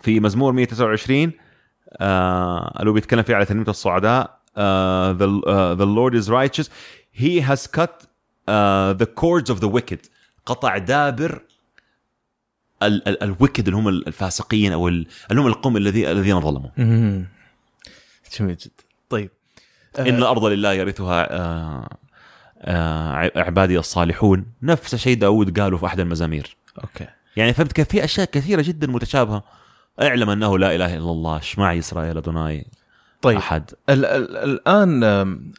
[0.00, 1.45] في مزمور 129 آه،
[1.92, 6.66] اللي هو بيتكلم فيه على تنمية الصعداء آه، the, the Lord is righteous.
[7.20, 8.06] He has cut
[8.48, 10.08] uh, the cords of the wicked.
[10.46, 11.42] قطع دابر
[12.82, 16.70] ال- ال- الوكد اللي هم الفاسقين أو ال- اللي هم القوم الذي الذين ظلموا.
[18.38, 18.72] جميل جدا.
[19.08, 19.30] طيب.
[19.98, 21.88] آه، إن الأرض لله يرثها آه،
[22.60, 24.46] آه، عبادي الصالحون.
[24.62, 26.56] نفس الشيء داود قاله في أحد المزامير.
[26.84, 27.06] أوكي.
[27.36, 29.42] يعني فهمت كيف في أشياء كثيرة جدا متشابهة.
[30.02, 31.38] اعلم انه لا اله الا الله.
[31.38, 32.66] اشمع اسرائيل ادوناي؟
[33.22, 33.36] طيب.
[33.36, 33.70] أحد.
[33.90, 35.52] ال ال الآن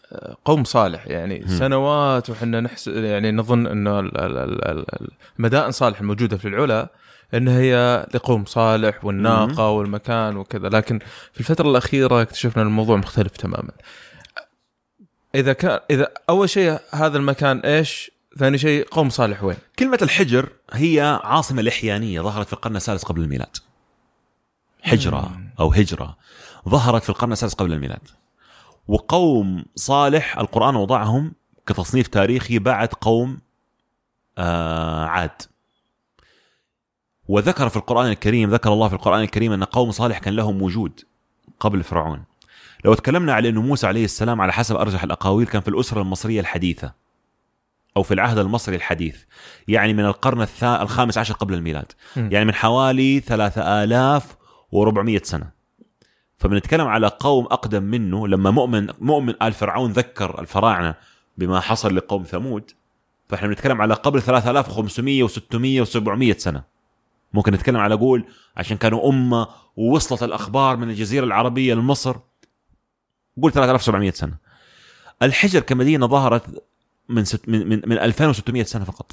[0.45, 1.47] قوم صالح يعني هم.
[1.47, 6.87] سنوات وحنا نحس يعني نظن انه ال- ال- ال- ال- المدائن صالح الموجودة في العلا
[7.33, 10.69] إن هي لقوم صالح والناقة والمكان وكذا.
[10.69, 10.99] لكن
[11.33, 13.71] في الفترة الأخيرة اكتشفنا الموضوع مختلف تماما.
[15.35, 20.49] إذا كان إذا أول شيء هذا المكان إيش؟ ثاني شيء قوم صالح وين؟ كلمة الحجر
[20.73, 23.57] هي عاصمة لحيانية ظهرت في القرن الثالث قبل الميلاد.
[24.87, 26.17] حجرة أو هجرة
[26.69, 28.07] ظهرت في القرن الثالث قبل الميلاد.
[28.87, 31.33] وقوم صالح القرآن وضعهم
[31.65, 33.39] كتصنيف تاريخي بعد قوم
[34.37, 35.41] آه عاد.
[37.27, 41.01] وذكر في القرآن الكريم ذكر الله في القرآن الكريم أن قوم صالح كان لهم وجود
[41.59, 42.23] قبل فرعون.
[42.85, 46.39] لو تكلمنا على أن موسى عليه السلام على حسب أرجح الأقاويل كان في الأسرة المصرية
[46.39, 46.93] الحديثة
[47.97, 49.23] أو في العهد المصري الحديث
[49.67, 50.81] يعني من القرن الثا...
[50.81, 51.91] الخامس عشر قبل الميلاد.
[52.15, 53.19] يعني من حوالي
[54.83, 55.51] 3400 سنة.
[56.37, 58.27] فبنتكلم على قوم أقدم منه.
[58.27, 60.95] لما مؤمن مؤمن آل فرعون ذكر الفراعنة
[61.37, 62.71] بما حصل لقوم ثمود
[63.29, 66.63] فإحنا بنتكلم على قبل 3500 و600 و700 سنة.
[67.33, 68.25] ممكن نتكلم على قول
[68.57, 72.15] عشان كانوا أمة ووصلت الأخبار من الجزيرة العربية لمصر.
[73.41, 74.37] قول 3700 سنة.
[75.21, 76.63] الحجر كمدينة ظهرت
[77.09, 79.11] من ست من من, من 2600 سنة فقط.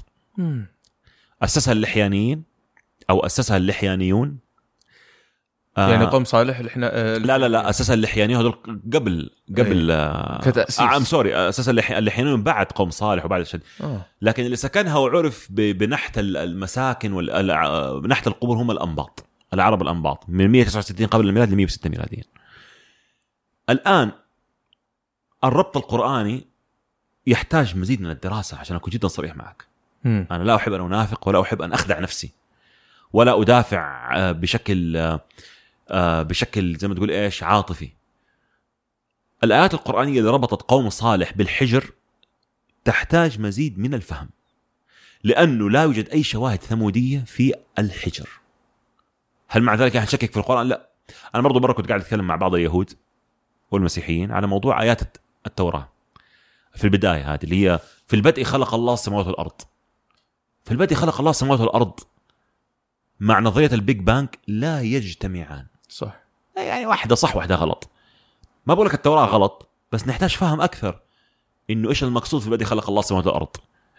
[1.42, 2.42] أسسها اللحيانيين
[3.10, 4.38] أو أسسها اللحيانيون.
[5.78, 9.90] آه يعني قوم صالح اللي إحنا آه، لا لا لا اسسها اللحيانيون هذول قبل قبل
[9.90, 10.80] آه كتأسيس.
[10.80, 14.06] آه ام سوري اسسها اللح- اللحيانيون بعد قوم صالح وبعد الشد آه.
[14.22, 21.06] لكن اللي سكنها وعرف بنحت ال- المساكن ونحت القبور هم الأنباط العرب الأنباط من 169
[21.06, 22.22] قبل الميلاد ل 106 ميلاديا
[23.70, 24.10] الآن
[25.44, 26.46] الربط القرآني
[27.26, 29.64] يحتاج مزيد من الدراسة عشان أكون جدا صريح معك
[30.04, 30.26] مم.
[30.30, 32.30] أنا لا أحب أن أنافق ولا أحب أن أخدع نفسي
[33.12, 35.20] ولا أدافع آه، بشكل آه، آه،
[36.22, 37.90] بشكل زي ما تقول إيش عاطفي.
[39.44, 41.90] الآيات القرآنية اللي ربطت قوم صالح بالحجر
[42.84, 44.28] تحتاج مزيد من الفهم
[45.24, 48.28] لأنه لا يوجد أي شواهد ثمودية في الحجر.
[49.48, 50.88] هل مع ذلك أحد شكك في القرآن؟ لا.
[51.34, 52.92] أنا برضو مرة كنت قاعد أتكلم مع بعض اليهود
[53.70, 55.00] والمسيحيين على موضوع آيات
[55.46, 55.88] التوراة.
[56.74, 59.60] في البداية هذه اللي هي في البدء خلق الله السماوات والأرض.
[60.64, 62.00] في البدء خلق الله السماوات والأرض.
[63.20, 65.66] مع نظرية ال Big Bang لا يجتمعان.
[65.94, 66.24] صح.
[66.56, 67.90] يعني واحدة صح واحدة غلط.
[68.66, 71.00] ما بقول لك التوراه غلط بس نحتاج فهم أكثر.
[71.70, 73.56] إنه إيش المقصود في البدء خلق الله السماوات والارض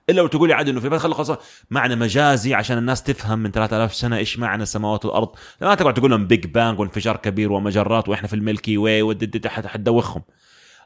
[0.10, 1.38] إلا لو تقول لي عاد إنه في البدء خلق الله
[1.70, 6.12] معنى مجازي عشان الناس تفهم من 3000 سنة إيش معنى السماوات والارض ما تقعد تقول
[6.12, 10.22] لهم Big Bang وانفجار كبير ومجرات وإحنا في ال Milky Way حتدوخهم.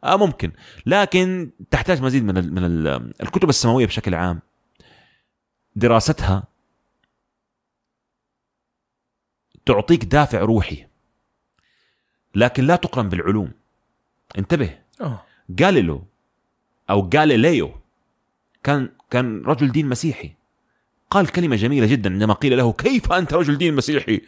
[0.04, 0.52] آه ممكن.
[0.86, 4.42] لكن تحتاج مزيد من ال من ال الكتب السماوية بشكل عام.
[5.76, 6.44] دراستها
[9.66, 10.89] تعطيك دافع روحي.
[12.36, 13.52] لكن لا تقرن بالعلوم.
[14.38, 14.78] انتبه.
[15.02, 15.24] آه.
[15.50, 16.04] جاليلو
[16.90, 17.72] أو جاليليو
[18.64, 20.32] كان كان رجل دين مسيحي.
[21.12, 24.22] قال كلمة جميلة جدا عندما قيل له كيف أنت رجل دين مسيحي؟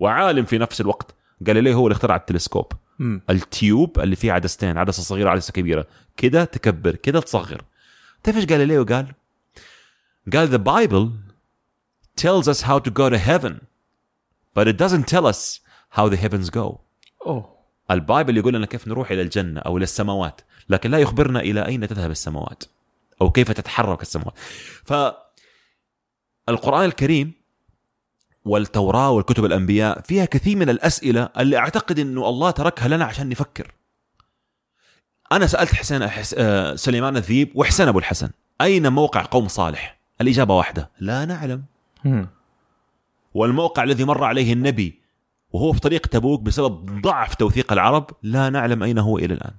[0.00, 1.14] وعالم في نفس الوقت.
[1.40, 2.72] جاليليو هو اللي اخترع التلسكوب.
[2.98, 3.22] مم.
[3.30, 5.86] ال tube اللي فيه عدستين عدسه صغيرة عدسه كبيرة.
[6.16, 7.64] كده تكبر كده تصغر.
[8.22, 9.14] تعرف إيش جاليليو قال؟
[10.32, 11.08] قال the Bible
[12.20, 13.54] tells us how to go to heaven
[14.54, 15.60] but it doesn't tell us
[15.96, 16.87] how the heavens go.
[17.28, 17.58] أوه.
[17.90, 21.66] ال Bible يقول لنا كيف نروح إلى الجنة أو إلى السماوات لكن لا يخبرنا إلى
[21.66, 22.64] أين تذهب السماوات
[23.20, 24.34] أو كيف تتحرك السماوات.
[24.84, 24.92] ف
[26.48, 27.32] القران الكريم
[28.44, 33.74] والتوراة والكتب الأنبياء فيها كثير من الأسئلة اللي أعتقد إنه الله تركها لنا عشان نفكر.
[35.32, 36.34] أنا سألت حسين حس...
[36.38, 41.64] آه، سليمان الذيب وحسين أبو الحسن أين موقع قوم صالح؟ الإجابة واحدة لا نعلم.
[43.34, 45.00] والموقع الذي مر عليه النبي
[45.50, 49.52] وهو في طريق تبوك بسبب ضعف توثيق العرب لا نعلم أين هو إلى الآن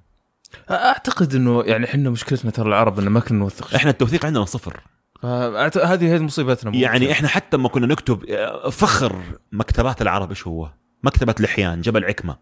[0.70, 3.74] أعتقد إنه يعني إحنا مشكلتنا ترى العرب إنه ما كنا نوثق.
[3.74, 4.80] إحنا التوثيق عندنا صفر
[5.24, 8.24] هذه هي مصيبتنا يعني إحنا حتى لما كنا نكتب
[8.70, 9.16] فخر
[9.52, 10.70] مكتبات العرب إيش هو؟
[11.02, 12.36] مكتبة لحيان جبل عكمة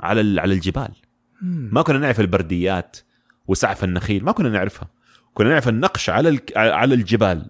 [0.00, 0.88] على على الجبال.
[1.42, 2.96] ما كنا نعرف البرديات
[3.46, 4.88] وسعف النخيل ما كنا نعرفها
[5.34, 7.46] كنا نعرف النقش على على الجبال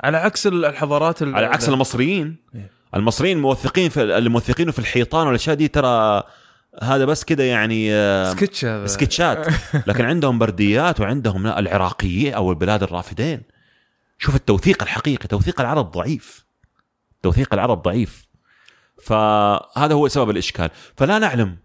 [0.00, 2.70] على عكس ال- الحضارات ال- على عكس المصريين إيه.
[2.94, 6.22] المصريين موثقين في الموثقين في الحيطان والأشياء دي ترى
[6.82, 7.90] هذا بس كده يعني
[8.32, 9.46] سكتش سكتشات.
[9.88, 13.42] لكن عندهم برديات وعندهم العراقيين أو البلاد الرافدين.
[14.18, 16.44] شوف التوثيق الحقيقي توثيق العرب ضعيف.
[17.22, 18.28] توثيق العرب ضعيف.
[19.02, 20.70] فهذا هو سبب الإشكال.
[20.96, 21.56] فلا نعلم.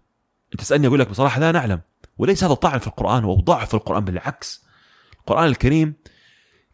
[0.58, 1.80] تسألني أقول لك بصراحة لا نعلم.
[2.18, 4.64] وليس هذا طعن في القرآن أو ضعف في القرآن بالعكس.
[5.20, 5.94] القرآن الكريم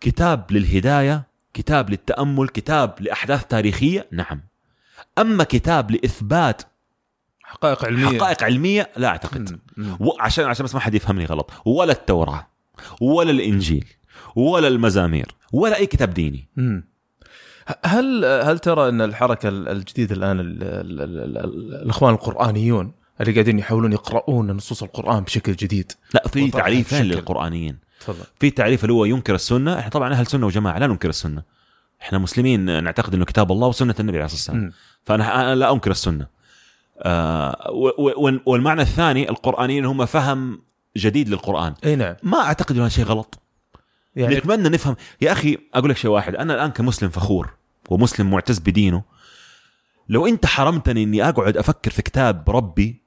[0.00, 4.40] كتاب للهداية كتاب للتأمل كتاب لأحداث تاريخية؟ نعم.
[5.18, 6.62] أما كتاب لإثبات
[7.42, 8.18] حقائق علمية.
[8.18, 9.58] حقائق علمية لا أعتقد.
[10.00, 11.50] وعشان عشان بس ما حد يفهمني غلط.
[11.64, 12.46] ولا التوراة
[13.00, 13.84] ولا الإنجيل
[14.36, 16.48] ولا المزامير ولا أي كتاب ديني.
[16.56, 16.84] مم.
[17.84, 23.58] هل هل ترى أن الحركة الجديدة الآن ال ال ال ال الإخوان القرآنيون اللي قاعدين
[23.58, 27.78] يحاولون يقرؤون نصوص القرآن بشكل جديد؟ لا في تعريفين للقرآنيين.
[28.02, 28.24] تفضل.
[28.40, 29.78] في تعريف اللي هو ينكر السنة.
[29.78, 31.42] إحنا طبعا أهل سنة وجماعة لا ننكر السنة.
[32.02, 34.72] إحنا مسلمين نعتقد إنه كتاب الله وسنة النبي عليه الصلاة والسلام.
[35.04, 36.26] فأنا لا أنكر السنة.
[36.98, 37.70] آه
[38.46, 40.62] والمعنى الثاني القرآنيين هم فهم
[40.96, 41.74] جديد للقرآن.
[41.84, 42.14] أي نعم.
[42.22, 43.38] ما أعتقد إنه شيء غلط.
[44.16, 44.96] يعني نتمنى نفهم.
[45.20, 46.34] يا أخي أقول لك شيء واحد.
[46.34, 47.50] أنا الآن كمسلم فخور
[47.90, 49.02] ومسلم معتز بدينه
[50.08, 53.01] لو أنت حرمتني إني أقعد أفكر في كتاب ربي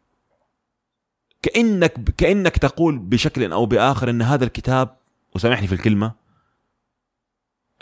[1.45, 4.95] كأنك كأنك تقول بشكل أو بآخر إن هذا الكتاب
[5.35, 6.11] وسامحني في الكلمة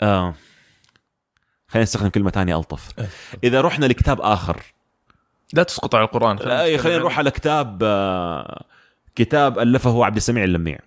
[0.02, 0.34] آه
[1.68, 3.08] خلينا نستخدم كلمة ثانية ألطف إيه.
[3.44, 4.62] إذا رحنا لكتاب آخر
[5.52, 8.64] لا تسقط على القرآن لا إيه، خلينا نروح على كتاب آه،
[9.14, 10.78] كتاب ألفه عبد السميع اللميع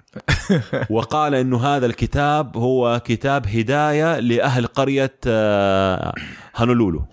[0.90, 6.14] وقال إنه هذا الكتاب هو كتاب هداية لأهل قرية آه،
[6.56, 7.06] هانولولو.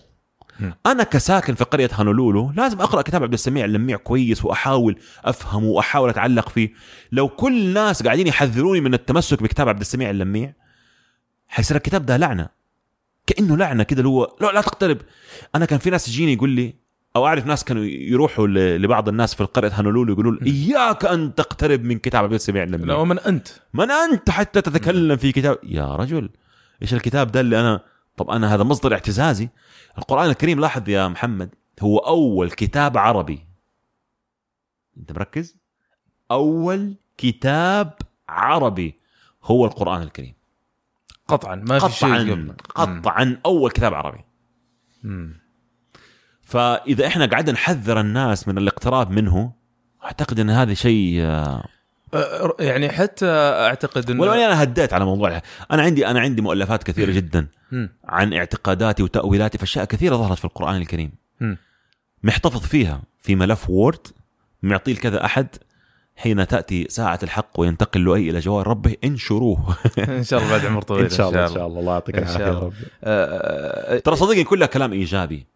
[0.87, 6.09] أنا كساكن في قرية هانولولو لازم أقرأ كتاب عبد السميع اللميع كويس وأحاول أفهمه وأحاول
[6.09, 6.73] أتعلق فيه.
[7.13, 10.53] لو كل الناس قاعدين يحذروني من التمسك بكتاب عبد السميع اللميع
[11.49, 12.49] حيصير الكتاب ده لعنة.
[13.27, 14.99] كأنه لعنة كده اللي هو لا لا تقترب.
[15.55, 16.75] أنا كان في ناس يجيني يقول لي
[17.17, 18.47] أو أعرف ناس كانوا يروحوا
[18.79, 22.77] لبعض الناس في القريه هانولولو يقولوا له إياك أن تقترب من كتاب عبد السميع لا
[22.77, 23.49] اللميع ومن أنت.
[23.75, 26.31] من أنت حتى تتكلم في كتاب؟ يا رجل
[26.83, 27.81] إيش الكتاب ده اللي أنا
[28.17, 29.49] طب أنا هذا مصدر اعتزازي.
[29.99, 33.47] القرآن الكريم لاحظ يا محمد هو أول كتاب عربي.
[34.97, 35.57] أنت مركز؟
[36.31, 37.95] أول كتاب
[38.29, 38.97] عربي
[39.43, 40.35] هو القرآن الكريم.
[41.29, 42.55] قطعا ما في شيء قطعا قبله.
[42.75, 44.25] قطعا أول كتاب عربي.
[45.03, 45.41] مم.
[46.43, 49.53] فإذا إحنا قعدنا نحذر الناس من الاقتراب منه
[50.05, 51.69] أعتقد إن هذا شيء آه،
[52.61, 56.83] يعني حتى أعتقد انه ولو اني أنا هديت على موضوع أنا عندي أنا عندي مؤلفات
[56.83, 57.47] كثيرة جدا.
[58.05, 61.13] عن اعتقاداتي وتأويلاتي في اشياء كثيرة ظهرت في القرآن الكريم.
[62.23, 64.07] محتفظ فيها في ملف وورد
[64.63, 65.47] معطيه لكذا أحد
[66.17, 69.77] حين تأتي ساعة الحق وينتقل لؤي إلى جوار ربه انشروه.
[70.09, 71.93] إن شاء الله بعد عمر طويل الله الله.
[71.93, 72.73] يعطيك إن شاء الله.
[73.05, 75.47] أه، ترى صدقني كلها كلام إيجابي.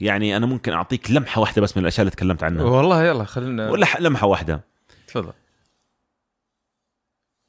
[0.00, 2.64] يعني أنا ممكن أعطيك لمحة واحدة بس من الأشياء اللي تكلمت عنها.
[2.64, 4.64] والله يلا خلينا ولا لمحة واحدة.
[5.06, 5.32] تفضل.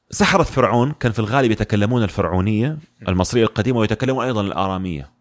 [0.09, 5.11] سحرة فرعون كان في الغالب يتكلمون الفرعونية المصرية القديمة ويتكلمون أيضا الآرامية.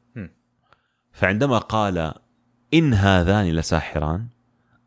[1.12, 2.14] فعندما قال
[2.75, 4.27] إن هذان لساحران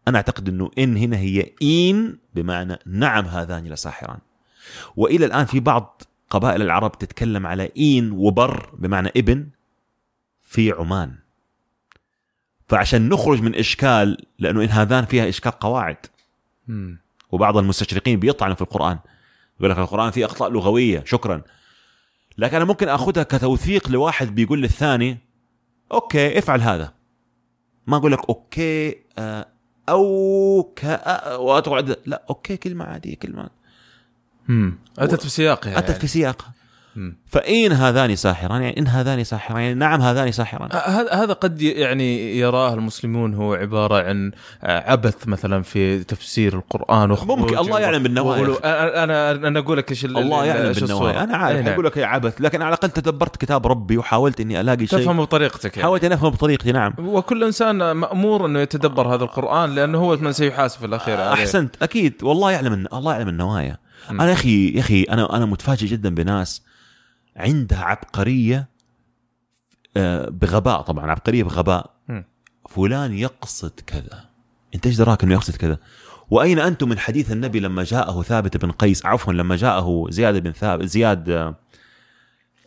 [0.08, 4.20] أنا أعتقد أنه إن هنا هي إن بمعنى نعم هذان لساحران.
[4.96, 9.48] وإلى الآن في بعض قبائل العرب تتكلم على إن وبر بمعنى ابن
[10.42, 11.16] في عمان.
[12.68, 15.98] فعشان نخرج من إشكال لأنه إن هذان فيها إشكال قواعد.
[17.32, 19.00] وبعض المستشرقين بيطعنوا في القرآن.
[19.60, 21.42] يقول لك القرآن فيه أخطاء لغوية شكرا.
[22.38, 25.18] لكن أنا ممكن أخذها كتوثيق لواحد بيقول للثاني
[25.92, 26.94] okay افعل هذا.
[27.88, 29.48] ما أقول لك okay آه،
[29.90, 30.84] O K
[31.40, 33.50] وأتقعد لا okay كلمة عادية كلمة.
[34.48, 34.78] مم.
[35.00, 36.54] اتت في سياقها أتت في سياقها.
[37.28, 42.38] فإن هذان ساحران يعني إن هذان ساحران يعني نعم هذان ساحران هذا هذا قد يعني
[42.40, 44.32] يراه المسلمون هو عبارة عن
[44.64, 48.58] آه، عبث مثلا في تفسير وخروج ممكن، الله يعلم بالنوايا.
[49.04, 51.24] أنا أنا أقول لك إيش ال- الله ال- يعلم إيش بالنوايا.
[51.24, 51.74] أنا عارف أي نعم.
[51.74, 55.22] أقول لك يا عبث لكن على الأقل تدبرت كتاب ربي وحاولت إني ألاقي شيء تفهم
[55.22, 55.84] بطريقتك يعني.
[55.84, 60.32] حاولت أن أفهم بطريقتي نعم وكل إنسان مأمور إنه يتدبر هذا القرآن لأنه هو من
[60.32, 61.34] سيحاسب في الأخير عليه.
[61.34, 63.78] أحسنت أكيد والله يعلم الله يعلم النوايا.
[64.12, 66.62] أنا يا أخي يا أخي أنا أنا متفاجئ جدا بناس
[67.38, 68.70] عندها عبقرية
[69.98, 71.94] آه، بغباء طبعا عبقرية بغباء.
[72.70, 74.26] فلان يقصد كذا.
[74.76, 75.78] أنت إيش دراك إنه يقصد كذا؟
[76.30, 80.52] وأين أنتم من حديث النبي لما جاءه ثابت بن قيس؟ عفوا لما جاءه زياد بن
[80.52, 81.56] ثابت زياد آه،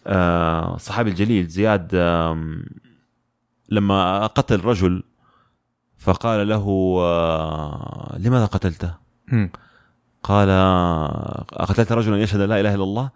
[0.07, 1.95] آه، الصحابي الجليل زياد
[3.68, 5.03] لما قتل رجل
[5.99, 6.64] فقال له
[8.18, 8.95] لماذا قتلته؟
[10.23, 10.49] قال
[11.49, 13.11] قتلت رجلا يشهد لا إله إلا الله؟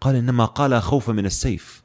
[0.00, 1.82] قال إنما قال خوفا من السيف.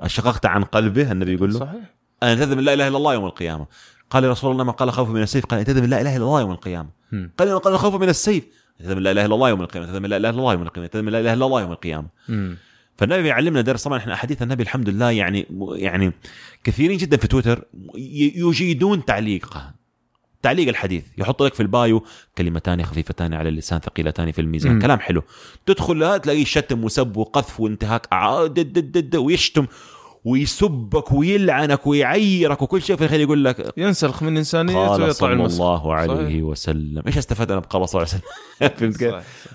[0.00, 1.58] أشققت عن قلبه النبي يقول له.
[1.58, 1.94] صحيح.
[2.22, 3.66] أنا من لا إله إلا الله يوم القيامة.
[4.10, 5.46] قال رسول الله ما قال خوفا من السيف.
[5.46, 6.88] قال من لا إله إلا الله يوم القيامة.
[7.38, 8.44] قال قال خوفا من السيف.
[8.80, 9.98] من لا إله إلا الله يوم القيامة.
[9.98, 10.90] من لا إله إلا الله يوم القيامة.
[10.94, 12.08] من لا إله إلا الله يوم القيامة.
[12.98, 13.84] فالنبي يعلمنا درس.
[13.84, 16.12] طبعا إحنا أحاديث النبي الحمد لله يعني يعني
[16.64, 17.64] كثيرين جدا في تويتر.
[17.94, 19.79] يجيدون تعليقها.
[20.42, 22.04] تعليق الحديث يحط لك في ال bio
[22.38, 24.80] كلمتان خفيفتان على اللسان ثقيلتان في الميزان مم.
[24.82, 25.22] كلام حلو
[25.66, 29.66] تدخل لا تلاقيه شتم وسب وقذف وانتهاك ع- دد دد دد ويشتم
[30.24, 35.94] ويسبك ويلعنك ويعيرك وكل شيء في الخير يقول لك ينسلخ من إنسانيته ويطلع صلى الله
[35.94, 36.42] عليه صحيح.
[36.44, 39.14] وسلم إيش استفدنا بقال صلى الله عليه وسلم فهمت كيف؟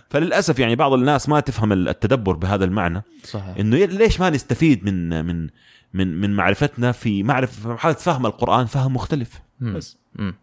[0.10, 5.26] فللأسف يعني بعض الناس ما تفهم التدبر بهذا المعنى صحيح إنه ليش ما نستفيد من
[5.26, 5.48] من
[5.94, 9.45] من من معرفتنا في معرفة في فهم القرآن فهم مختلف.
[9.60, 10.36] بس مم.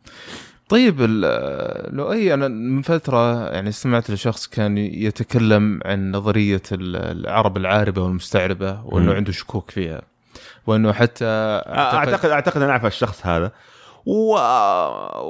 [0.69, 1.01] طيب
[1.93, 6.97] لو أي أنا من فترة يعني استمعت لشخص كان يتكلم عن نظرية ال-
[7.27, 9.17] العرب العاربة والمستعربة وأنه مم.
[9.17, 10.03] عنده شكوك فيها
[10.67, 11.25] وأنه حتى
[11.67, 13.53] اعتقد اعتقد أنا أعرف الشخص هذا
[14.07, 14.37] و...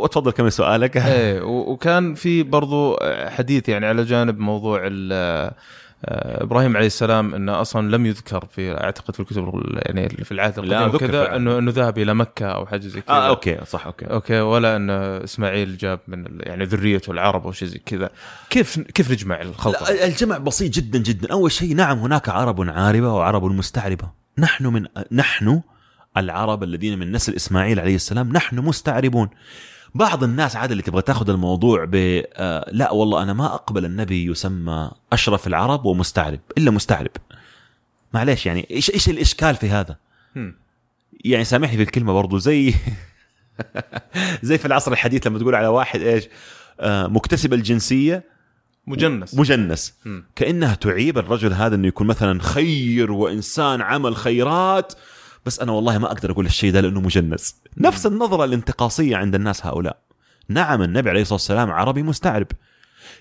[0.02, 5.52] وتفضل كمل سؤالك إيه وكان في برضو حديث يعني على جانب موضوع ال-
[6.04, 10.58] إبراهيم عليه السلام إنه أصلا لم يذكر في أعتقد في الكتب ال- يعني في العهد
[10.58, 11.36] القديم فعلا.
[11.36, 13.16] إنه إنه ذهب إلى مكة أو حاجة زي كذا.
[13.16, 14.04] آه okay صح okay.
[14.06, 18.10] okay ولا إن إسماعيل جاب من يعني ذريته العرب أو شيء زي كذا.
[18.50, 21.32] كيف كيف نجمع الخلطة؟ الجمع بسيط جدا جدا.
[21.32, 24.10] أول شيء نعم هناك عرب عاربة وعرب مستعربة.
[24.38, 25.60] نحن من نحن
[26.16, 29.28] العرب الذين من نسل إسماعيل عليه السلام نحن مستعربون.
[29.94, 34.26] بعض الناس عاده اللي تبغى تاخذ الموضوع ب آه لا والله أنا ما أقبل النبي
[34.26, 37.10] يسمى أشرف العرب ومستعرب إلا مستعرب
[38.14, 39.96] معليش يعني إيش إيش الإشكال في هذا
[40.36, 40.54] هم.
[41.24, 42.74] يعني سامحني في الكلمة برضو زي
[44.42, 46.28] زي في العصر الحديث لما تقول على واحد إيش
[46.80, 48.24] آه مكتسب الجنسية
[48.86, 50.24] مجنس مجنس هم.
[50.36, 54.92] كأنها تعيب الرجل هذا إنه يكون مثلا خير وإنسان عمل خيرات
[55.46, 57.56] بس أنا والله ما أقدر أقول الشيء ده لأنه مجنس.
[57.76, 60.02] نفس النظرة الانتقاصية عند الناس هؤلاء.
[60.48, 62.46] نعم النبي عليه الصلاة والسلام عربي مستعرب.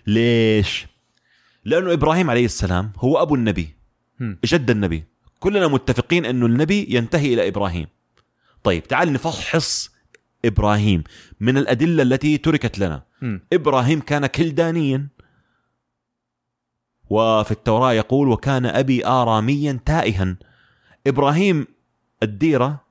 [0.08, 0.88] ليش؟
[1.66, 3.76] لأنه إبراهيم عليه السلام هو أبو النبي.
[4.46, 5.04] جد النبي.
[5.40, 7.88] كلنا متفقين انه النبي ينتهي إلى إبراهيم.
[8.64, 9.92] طيب تعال نفحص
[10.46, 11.04] إبراهيم
[11.40, 13.04] من الأدلة التي تركت لنا.
[13.54, 15.08] إبراهيم كان كلدانيا.
[17.10, 20.36] وفي التوراة يقول وكان أبي اراميا تائها.
[21.08, 21.68] إبراهيم
[22.24, 22.82] الديرة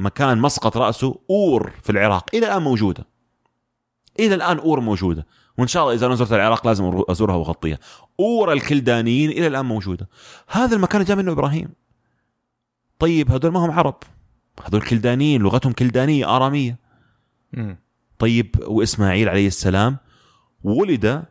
[0.00, 2.34] مكان مسقط رأسه أور في العراق.
[2.34, 3.06] إلى الآن موجودة.
[4.20, 5.26] إلى الآن أور موجودة.
[5.58, 7.78] وإن شاء الله إذا أنا زرت العراق لازم أزورها وأغطيها.
[8.20, 10.08] أور الكلدانيين إلى الآن موجودة.
[10.48, 11.68] هذا المكان جاء منه إبراهيم.
[12.98, 13.96] طيب هذول ما هم عرب.
[14.64, 16.78] هذول كلدانيين لغتهم كلدانيه آرامية.
[18.18, 19.96] طيب وإسماعيل عليه السلام
[20.64, 21.24] ولد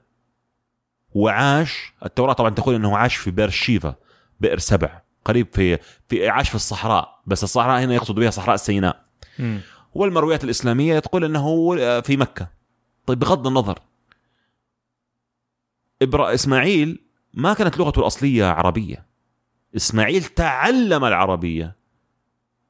[1.14, 1.94] وعاش.
[2.06, 3.96] التوراة طبعا تقول إنه عاش في بئر شيفا
[4.40, 5.02] بئر سبع.
[5.26, 9.06] قريب في في عاش في الصحراء بس الصحراء هنا يقصد بها صحراء سيناء.
[9.94, 12.50] والمرويات الإسلامية تقول إنه في مكة.
[13.06, 13.80] طيب بغض النظر.
[16.02, 17.00] إبرا إسماعيل
[17.34, 19.06] ما كانت لغته الأصلية عربية.
[19.76, 21.76] إسماعيل تعلم العربية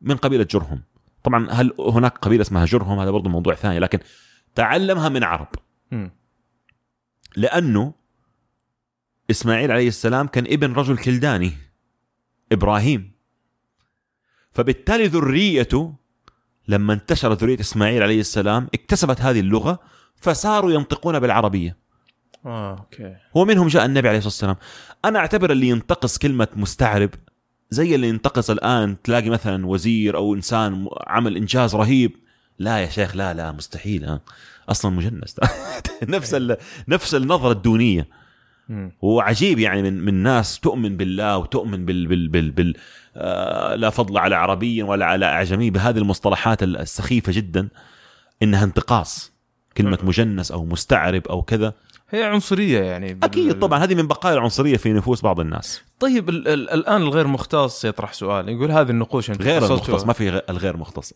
[0.02, 0.84] من قبيلة جرهم.
[1.24, 4.00] طبعا هل هناك قبيلة اسمها جرهم؟ هذا برضه موضوع ثاني لكن
[4.56, 5.48] تعلمها من عرب.
[5.92, 6.12] هم.
[7.36, 7.94] لأنه
[9.32, 11.52] إسماعيل عليه السلام كان ابن رجل كلداني.
[12.52, 13.12] إبراهيم
[14.52, 15.94] فبالتالي ذريته
[16.68, 19.80] لما انتشرت ذرية إسماعيل عليه السلام اكتسبت هذه اللغة
[20.16, 21.78] فصاروا ينطقون بالعربية
[22.46, 24.56] آه أوكي ومنهم جاء النبي عليه الصلاة والسلام
[25.06, 27.10] أنا أعتبر اللي ينتقص كلمة مستعرب
[27.70, 32.12] زي اللي ينتقص الآن تلاقي مثلا وزير أو إنسان عمل إنجاز رهيب
[32.60, 34.20] لا يا شيخ لا لا مستحيل.
[34.70, 35.36] أصلا مجنس
[36.04, 36.36] نفس.
[36.88, 38.08] نفس النظرة الدونية.
[39.02, 42.74] وعجيب يعني من من ناس تؤمن بالله وتؤمن بال بال بال, بال
[43.16, 47.68] آه لا فضل على عربي ولا على أعجمي بهذه المصطلحات السخيفة جدا
[48.44, 49.34] إنها انتقاص
[49.78, 51.74] كلمة مجنس أو مستعرب أو كذا.
[52.10, 53.14] هي عنصرية يعني.
[53.14, 55.82] بال- أكيد طبعا هذه من بقايا العنصرية في نفوس بعض الناس.
[56.00, 59.66] طيب ال ال الآن الغير مختص يطرح سؤال يقول هذه النقوش أنت غير.
[59.66, 61.14] المختص ما في الغير مختص.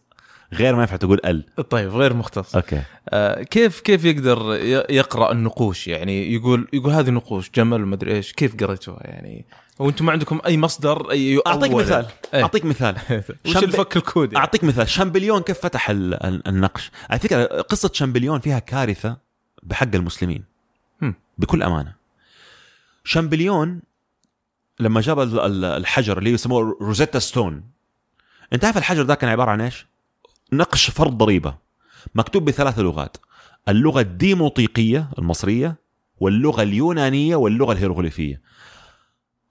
[0.54, 1.44] غير ما ينفع تقول ال.
[1.70, 2.56] طيب غير مختص.
[2.56, 2.82] أوكي.
[3.10, 4.56] آه كيف كيف يقدر
[4.90, 9.46] يقرأ النقوش؟ يعني يقول يقول هذه نقوش جمل وما أدري إيش كيف قريتوها يعني؟
[9.80, 12.06] وأنتم ما عندكم أي مصدر أي أعطيك مثال.
[12.34, 12.44] إيه.
[12.44, 12.96] أعطيك مثال.
[13.46, 14.90] وش شامب- الفك الكود يعني؟ أعطيك مثال.
[14.90, 19.18] شامبليون كيف فتح ال- ال- النقش؟ على فكرة قصة شامبليون فيها كارثة
[19.64, 20.44] بحق المسلمين.
[21.02, 21.14] هم.
[21.38, 21.94] بكل أمانة.
[23.04, 23.82] شامبليون
[24.80, 27.64] لما جاب ال- ال- الحجر اللي يسموه Rosetta Stone.
[28.54, 29.86] أنت عارف الحجر ده كان عبارة عن إيش؟
[30.54, 31.56] نقش فرض ضريبة
[32.16, 33.18] مكتوب بثلاث لغات
[33.70, 35.76] اللغة الديموطيقية المصرية
[36.20, 38.42] واللغة اليونانية واللغة الهيروغليفية.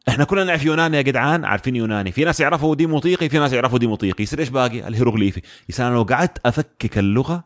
[0.09, 2.13] إحنا كلنا نعرف يوناني يا جدعان عارفين يوناني.
[2.13, 4.23] في ناس يعرفوا ديموطيقي في ناس يعرفوا ديموطيقي.
[4.23, 5.43] يصير إيش باقي؟ الهيروغليفي.
[5.69, 7.45] يصير أنا لو قعدت أفكك اللغة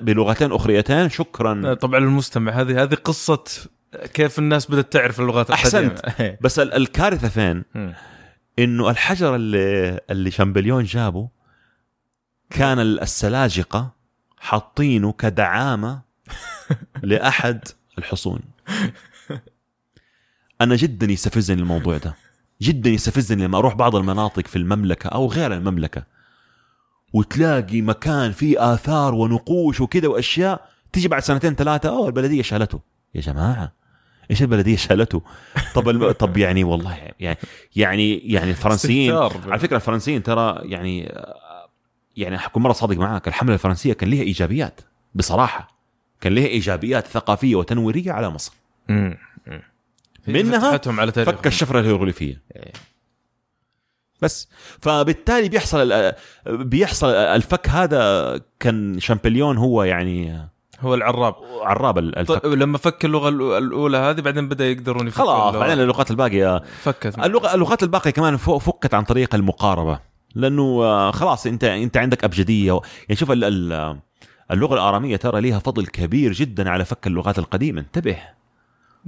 [0.00, 1.74] بلغتين أخريتين شكرا.
[1.74, 3.44] طبعا المستمع هذه هذه قصة
[4.14, 5.50] كيف الناس بدأت تعرف اللغات.
[5.50, 6.02] القديمة.
[6.42, 7.64] بس ال- الكارثة فين.
[8.58, 11.28] إنه الحجر اللي اللي شامبليون جابه
[12.50, 13.90] كان ال- السلاجقة
[14.36, 16.00] حاطينه كدعامة
[17.02, 17.60] لأحد
[17.98, 18.40] الحصون
[20.60, 22.14] أنا جدا يستفزني الموضوع ده
[22.62, 26.02] جدا يستفزني لما أروح بعض المناطق في المملكة أو غير المملكة
[27.12, 32.80] وتلاقي مكان فيه آثار ونقوش وكذا وأشياء تيجي بعد سنتين ثلاثة أوه البلدية شالته
[33.14, 33.72] يا جماعة
[34.30, 35.22] إيش البلدية شالته؟
[35.74, 36.10] طب الم...
[36.10, 37.38] طب يعني والله يعني
[37.76, 39.12] يعني يعني الفرنسيين.
[39.52, 41.12] على فكرة الفرنسيين ترى يعني
[42.18, 44.80] يعني حكون مرة صادق معاك الحملة الفرنسية كان لها إيجابيات
[45.14, 45.78] بصراحة.
[46.20, 48.52] كان لها إيجابيات ثقافية وتنويرية على مصر.
[48.88, 49.18] مم.
[50.26, 52.42] منها على فك الشفرة الهيروغليفية.
[54.22, 54.48] بس.
[54.80, 56.12] فبالتالي بيحصل
[56.46, 60.48] بيحصل الفك هذا كان شامبليون هو يعني
[60.80, 61.34] هو العراب.
[61.62, 62.42] عراب ال- الفك.
[62.42, 65.54] طيب لما فك اللغة الأولى هذه بعدين بدأ يقدرون يفكوا خلاص.
[65.54, 66.62] بعدين اللغات الباقية.
[66.82, 67.18] فكت.
[67.18, 70.07] اللغة اللغات الباقية كمان فكت عن طريق المقاربة.
[70.34, 72.72] لأنه آه، خلاص أنت أنت عندك أبجدية.
[72.72, 72.82] و...
[73.08, 73.44] يعني شوف ال...
[73.44, 73.98] ال...
[74.50, 77.80] اللغة الآرامية ترى ليها فضل كبير جدا على فك اللغات القديمة.
[77.80, 78.16] انتبه.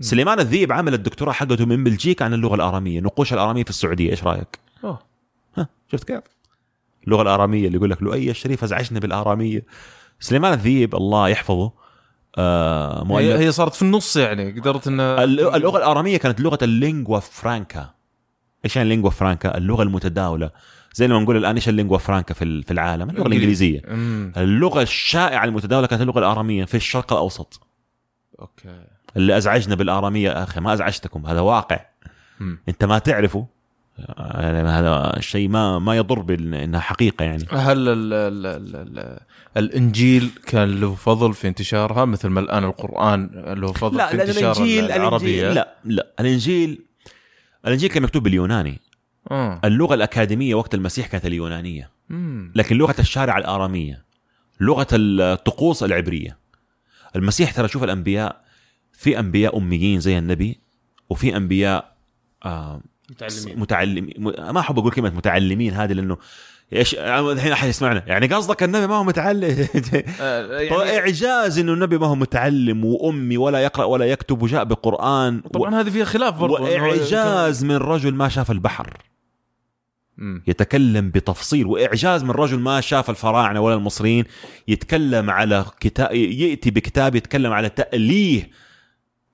[0.00, 4.10] سليمان الذيب عمل الدكتوراه حقته من بلجيكا عن اللغة الآرامية نقوش الآرامية في السعودية.
[4.10, 4.98] إيش رأيك؟ أوه.
[5.56, 6.22] ها شفت كيف؟
[7.06, 9.64] اللغة الآرامية اللي يقول لك لؤي الشريف أزعجنا بالآرامية.
[10.20, 11.72] سليمان الذيب الله يحفظه
[12.38, 13.40] آه هي, مؤلف.
[13.40, 15.00] هي صارت في النص يعني قدرت الل-
[15.54, 17.90] اللغة الآرامية كانت لغة ال lingua franca.
[18.64, 20.50] إيش يعني ال lingua franca؟ اللغة المتداولة.
[20.94, 23.82] زي لما نقول الآن إيش ال lingua franca في في العالم؟ اللغة الإنجليزية.
[24.36, 27.60] اللغة الشائعة المتداولة كانت اللغة الآرامية في الشرق الأوسط.
[28.40, 28.84] okay.
[29.16, 31.80] اللي أزعجنا بالآرامية أخي ما أزعجتكم هذا واقع.
[32.68, 33.46] أنت ما تعرفه
[34.18, 37.46] يعني هذا الشيء ما ما يضر بانها حقيقة يعني.
[37.50, 39.20] هل ال ال ال ال
[39.56, 44.52] الإنجيل كان له فضل في انتشارها؟ مثل ما الآن القرآن له فضل لا في انتشار
[44.52, 45.40] الانجيل العربية.
[45.40, 46.06] الانجيل لا لا.
[46.20, 46.84] الانجيل
[47.66, 48.80] الإنجيل كان مكتوب باليوناني.
[49.30, 49.60] آه.
[49.64, 51.90] اللغة الأكاديمية وقت المسيح كانت اليونانية.
[52.08, 52.52] مم.
[52.54, 54.04] لكن لغة الشارع الآرامية
[54.60, 56.38] لغة الطقوس العبرية.
[57.16, 58.40] المسيح ترى شوف الأنبياء
[58.92, 60.60] في أنبياء أميين زي النبي
[61.10, 61.96] وفي أنبياء
[62.44, 63.60] آه متعلمين.
[63.60, 66.16] متعلمين م- ما أحب أقول كلمة متعلمين هذه لأنه
[66.72, 68.02] إيش الحين أحد يسمعنا.
[68.06, 69.66] يعني قصدك النبي ما هو متعلم؟
[70.20, 74.64] آه طيب يعني إعجاز إنه النبي ما هو متعلم وأمي ولا يقرأ ولا يكتب وجاء
[74.64, 78.96] بقرآن طبعا هذه فيها خلاف هو- وإعجاز من رجل ما شاف البحر.
[80.46, 84.24] يتكلم بتفصيل وإعجاز من رجل ما شاف الفراعنة ولا المصريين
[84.68, 88.50] يتكلم على كتاب يأتي بكتاب يتكلم على تأليه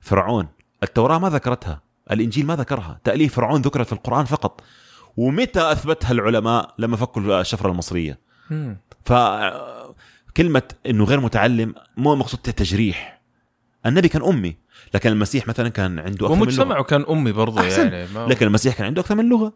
[0.01, 0.49] فرعون.
[0.82, 4.61] التوراة ما ذكرتها الإنجيل ما ذكرها تأليه فرعون ذكرت في القرآن فقط.
[5.16, 8.18] ومتى أثبتها العلماء؟ لما فكوا الشفرة المصرية.
[8.51, 8.76] مم.
[9.05, 13.20] فكلمه إنه غير متعلم مو مقصود تجريح.
[13.87, 14.57] النبي كان أمي.
[14.95, 16.43] لكن المسيح مثلا كان عنده أكثر من لغة.
[16.43, 17.93] ومجتمعه كان أمي برضو أحسن.
[17.93, 18.27] يعني ما...
[18.27, 19.53] لكن المسيح كان عنده أكثر من لغة.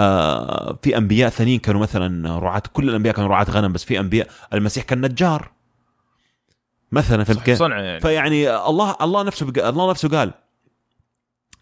[0.00, 4.28] آه في أنبياء ثانيين كانوا مثلا رعاة كل الأنبياء كانوا رعاة غنم بس في أنبياء
[4.52, 5.50] المسيح كان نجار.
[6.92, 7.54] مثلا في الك...
[7.54, 8.00] صنع يعني.
[8.00, 9.66] فيعني الله الله نفسه بق...
[9.66, 10.32] الله نفسه قال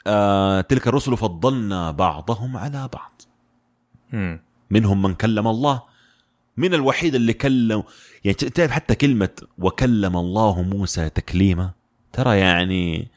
[0.06, 3.22] آه تلك الرسل فضلنا بعضهم على بعض.
[4.12, 4.40] مم.
[4.70, 5.90] منهم من كلم الله.
[6.56, 7.82] من الوحيد اللي كلم
[8.24, 9.28] يعني تعرف حتى كلمة
[9.58, 11.70] وكلم الله موسى تكليما؟
[12.12, 13.08] ترى يعني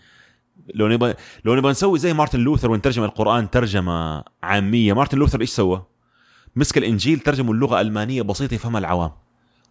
[0.75, 1.13] لو نبغى
[1.45, 5.83] لو نبغى نسوي زي مارتن لوثر ونترجم القرآن ترجمة عامية مارتن لوثر إيش سوى؟
[6.55, 9.11] مسك الإنجيل ترجمه اللغة ألمانية بسيطة يفهمها العوام.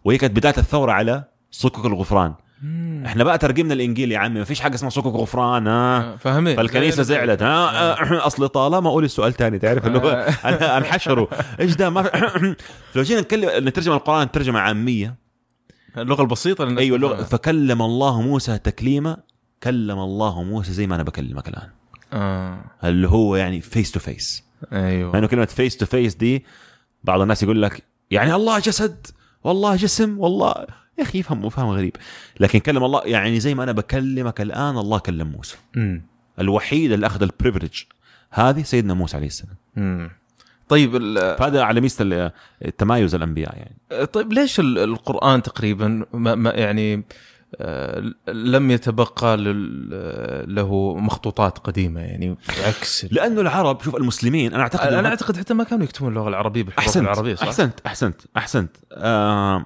[0.03, 2.33] وهي كانت بداية الثورة على صكوك الغفران.
[2.63, 3.03] مم.
[3.05, 6.55] إحنا بقى ترجمنا الإنجيل يا عمي ما فيش حاجة اسمها صكوك غفران ها؟ آه، فاهمين
[6.55, 7.95] فالكنيسة زعلت ها؟
[8.27, 10.09] أصل طالما أقول السؤال ثاني تعرف اللي هو
[10.45, 11.27] أنا انحشروا
[11.59, 12.01] إيش ده؟ ما
[12.95, 15.15] لو جينا نتكلم نترجم القرآن ترجمة عامية
[15.97, 17.13] اللغة البسيطة للناس أيوه اللغة.
[17.13, 17.29] تفهمها.
[17.29, 19.17] فكلم الله موسى تكليما
[19.63, 21.69] كلم الله موسى زي ما أنا بكلمك الآن.
[22.13, 22.63] آه.
[22.83, 24.43] اللي هو يعني face to face
[24.73, 25.13] أيوه.
[25.13, 26.45] لأنه كلمة face to face دي
[27.03, 29.07] بعض الناس يقول لك يعني الله جسد
[29.43, 30.53] والله جسم والله
[30.97, 31.95] يا أخي يفهم فهم غريب.
[32.39, 35.57] لكن كلم الله يعني زي ما أنا بكلمك الآن الله كلم موسى.
[35.75, 36.01] مم.
[36.39, 37.83] الوحيد اللي أخذ البريفليج
[38.31, 39.55] هذه سيدنا موسى عليه السلام.
[39.75, 40.09] مم.
[40.69, 42.31] طيب ال- فهذا على ميزة
[42.65, 44.05] التمايز الأنبياء يعني.
[44.05, 47.03] طيب ليش ال- القرآن تقريبا ما ما يعني
[47.61, 49.37] آه، لم يتبقى
[50.47, 52.37] له مخطوطات قديمة يعني
[52.67, 56.63] عكس لأنه العرب شوف المسلمين أنا أعتقد أنا أعتقد حتى ما كانوا يكتبون اللغة العربية
[56.63, 58.77] بالحروف أحسنت العربية صح؟ أحسنت أحسنت أحسنت.
[58.91, 59.65] آه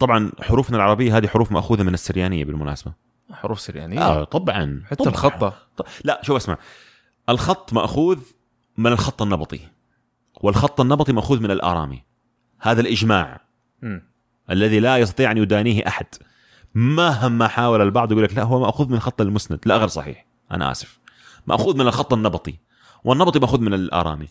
[0.00, 2.92] طبعا حروفنا العربية هذه حروف مأخوذة من السريانية بالمناسبة.
[3.32, 5.10] حروف سريانية؟ آه طبعا حتى طبعاً.
[5.12, 5.54] الخطة.
[5.76, 6.58] ط- لا شوف اسمع.
[7.28, 8.18] الخط مأخوذ
[8.78, 9.60] من الخط النبطي.
[10.40, 12.04] والخط النبطي مأخوذ من الآرامي.
[12.60, 13.40] هذا الإجماع.
[13.82, 14.02] مم.
[14.50, 16.06] الذي لا يستطيع أن يدانيه أحد.
[16.74, 19.58] مهما حاول البعض يقول لك لا هو مأخوذ من الخط المسند.
[19.66, 20.26] لا غير صحيح.
[20.50, 20.98] أنا آسف.
[21.46, 22.54] مأخوذ من الخط النبطي.
[23.04, 24.28] والنبطي مأخوذ من الآرامي.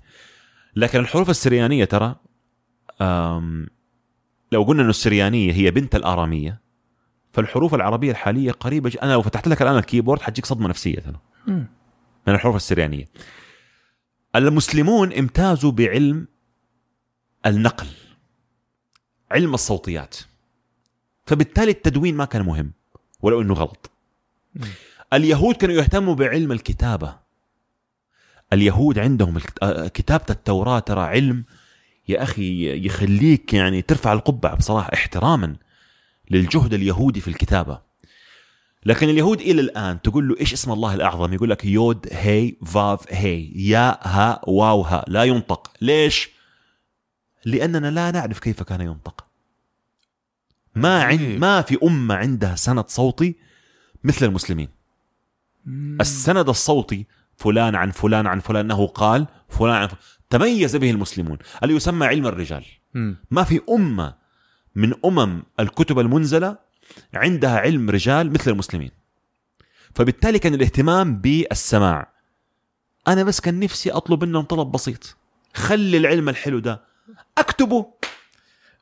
[0.76, 2.16] لكن الحروف السريانية ترى
[4.52, 6.62] لو قلنا إنه السريانية هي بنت الآرامية
[7.34, 8.98] فالحروف العربية الحالية قريبة ج...
[9.04, 11.20] أنا لو فتحت لك الآن الكيبورد حتجيك صدمة نفسية ترى.
[12.28, 13.06] من الحروف السريانية.
[14.36, 16.28] المسلمون امتازوا بعلم
[17.46, 17.88] النقل
[19.32, 20.18] علم الصوتيات.
[21.26, 22.72] فبالتالي التدوين ما كان مهم
[23.22, 23.92] ولو إنه غلط.
[25.14, 27.20] اليهود كانوا يهتموا بعلم الكتابة.
[28.54, 31.46] اليهود عندهم آه، كتابة التوراة ترى علم
[32.08, 35.56] يا أخي يخليك يعني ترفع القبعة بصراحة احتراما
[36.32, 37.87] للجهد اليهودي في الكتابة.
[38.88, 43.14] لكن اليهود إلى الآن تقول له إيش اسم الله الأعظم؟ يقول لك يود هي فاف
[43.14, 43.52] هي.
[43.56, 45.06] يا ها واو ها.
[45.08, 45.72] لا ينطق.
[45.82, 46.30] ليش؟
[47.46, 49.26] لأننا لا نعرف كيف كان ينطق.
[50.76, 51.22] ما عند.
[51.22, 53.36] ما في أمة عندها سند صوتي
[54.04, 54.70] مثل المسلمين.
[56.02, 60.02] السند الصوتي فلان عن فلان عن فلان إنه قال فلان عن فلان.
[60.30, 61.38] تميز به المسلمون.
[61.64, 62.66] اللي يسمى علم الرجال.
[63.32, 64.16] ما في أمة
[64.76, 66.67] من أمم الكتب المنزلة
[67.14, 68.92] عندها علم رجال مثل المسلمين.
[69.96, 72.14] فبالتالي كان الاهتمام بالسماع.
[73.08, 75.18] أنا بس كان نفسي أطلب منهم طلب بسيط.
[75.54, 76.82] خلي العلم الحلو ده.
[77.38, 77.86] أكتبه.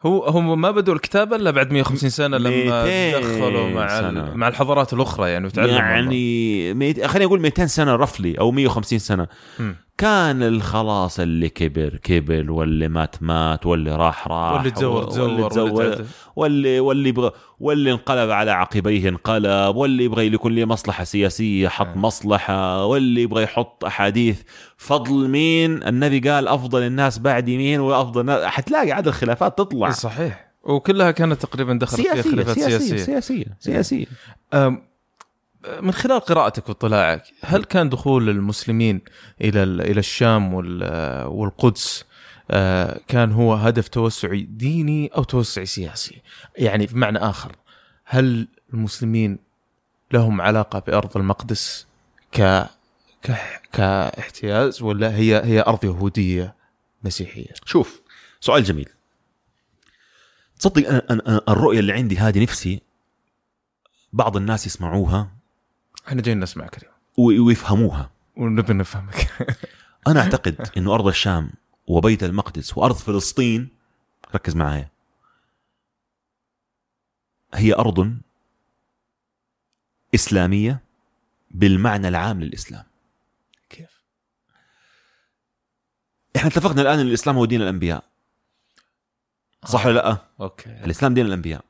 [0.05, 4.33] هو هم ما بدوا الكتابه إلا بعد 150 سنة لما 200 دخلوا مع سنة.
[4.33, 7.05] مع الحضارات الأخرى يعني وتعلموا يعني ميت...
[7.05, 9.27] خليني أقول 200 سنة رفلي أو 150 سنة.
[9.59, 9.75] مم.
[9.97, 15.71] كان الخلاص اللي كبر كبر واللي مات مات واللي راح راح واللي تزور واللي تزور
[15.71, 16.05] واللي.
[16.35, 21.87] واللي واللي يبغى واللي انقلب على عقبيه انقلب واللي يبغى يكون له مصلحة سياسية حط
[21.87, 21.97] آه.
[21.97, 24.41] مصلحة واللي يبغى يحط أحاديث.
[24.77, 29.89] فضل مين؟ النبي قال أفضل الناس بعدي مين؟ وأفضل ناس حتلاقي عدد الخلافات تطلع.
[29.89, 30.51] صحيح.
[30.63, 34.05] وكلها كانت تقريبا دخلت فيها خلافات سياسية سياسية, سياسية سياسية.
[34.53, 34.81] أم،
[35.81, 39.01] من خلال قراءتك واطلاعك هل كان دخول المسلمين
[39.41, 42.03] إلى ال- إلى الشام وال- والقدس
[42.51, 46.21] آه، كان هو هدف توسعي ديني أو توسعي سياسي؟
[46.57, 47.55] يعني بمعنى آخر
[48.05, 49.39] هل المسلمين
[50.11, 51.87] لهم علاقة بأرض المقدس
[52.31, 52.65] ك
[53.73, 56.55] كاحتياز ولا هي هي أرض يهودية
[57.03, 58.01] مسيحية؟ شوف
[58.39, 58.89] سؤال جميل.
[60.59, 62.81] تصدق أنا الرؤية اللي عندي هذه نفسي
[64.13, 65.31] بعض الناس يسمعوها
[66.07, 66.95] إحنا جايين نسمعك اليوم
[67.47, 68.11] ويفهموها.
[68.37, 69.27] ونبي نفهمك.
[70.07, 71.51] أنا أعتقد إنه أرض الشام
[71.87, 73.69] وبيت المقدس وأرض فلسطين
[74.35, 74.89] ركز معايا.
[77.53, 78.17] هي أرض
[80.15, 80.83] إسلامية
[81.51, 82.83] بالمعنى العام للإسلام.
[83.69, 84.01] كيف؟
[86.35, 88.03] إحنا اتفقنا الآن إن الإسلام هو دين الأنبياء.
[89.65, 90.69] صح ولا لأ؟ أوكي.
[90.69, 91.65] الإسلام دين الأنبياء.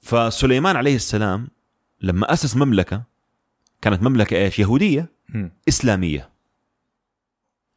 [0.00, 1.48] فسليمان عليه السلام
[2.02, 3.02] لما أسس مملكة
[3.82, 5.52] كانت مملكة إيش؟ يهودية مم.
[5.68, 6.30] إسلامية.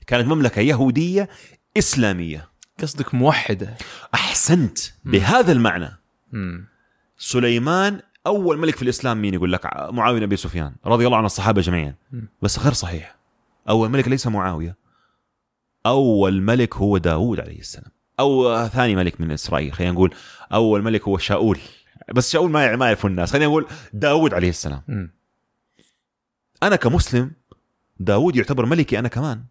[0.07, 1.29] كانت مملكة يهودية
[1.77, 2.49] إسلامية.
[2.81, 3.77] قصدك موحدة.
[4.13, 5.11] أحسنت مم.
[5.11, 5.91] بهذا المعنى.
[6.31, 6.67] مم.
[7.17, 11.25] سليمان أول ملك في الإسلام مين يقول لك؟ معاوية بن ابي سفيان رضي الله عن
[11.25, 11.95] الصحابة جميعا.
[12.41, 13.15] بس غير صحيح.
[13.69, 14.77] أول ملك ليس معاوية.
[15.85, 17.91] أول ملك هو داوود عليه السلام.
[18.19, 20.13] أو ثاني ملك من إسرائيل خلينا نقول.
[20.53, 21.59] أول ملك هو شاول
[22.13, 23.31] بس شاول ما ما يعرفه الناس.
[23.31, 25.11] خلينا نقول داوود عليه السلام.
[26.63, 27.31] أنا كمسلم
[27.99, 29.43] داوود يعتبر ملكي أنا كمان.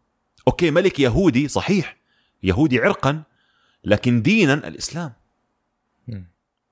[0.48, 1.96] أوكي ملك يهودي صحيح
[2.42, 3.22] يهودي عرقا
[3.84, 5.12] لكن دينا الإسلام.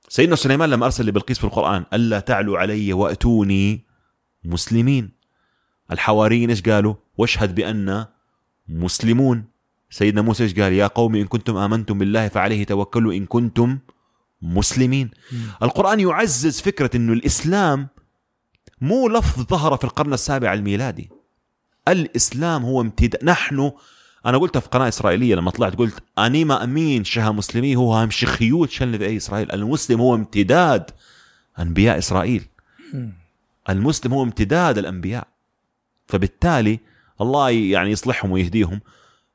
[0.08, 3.84] سيدنا سليمان لما أرسل لبلقيس في القرآن ألا تعلوا علي وأتوني
[4.44, 5.10] مسلمين.
[5.90, 8.06] الحواريين إيش قالوا؟ واشهد بأن
[8.68, 9.44] مسلمون.
[9.90, 13.78] سيدنا موسى إيش قال؟ يا قوم إن كنتم آمنتم بالله فعليه توكلوا إن كنتم
[14.42, 15.10] مسلمين.
[15.32, 15.38] مم.
[15.62, 17.88] القرآن يعزز فكرة أنه الإسلام
[18.80, 21.10] مو لفظ ظهر في القرن السابع الميلادي.
[21.88, 23.72] الإسلام هو امتداد نحن
[24.26, 28.10] أنا قلتها في قناة إسرائيلية لما طلعت قلت أني ما أمين شها مسلمي هو هم
[28.10, 29.52] شخيوت شن في أي إسرائيل.
[29.52, 30.90] المسلم هو امتداد
[31.58, 32.44] أنبياء إسرائيل.
[33.68, 35.26] المسلم هو امتداد الأنبياء.
[36.06, 36.80] فبالتالي
[37.20, 38.80] الله يعني يصلحهم ويهديهم.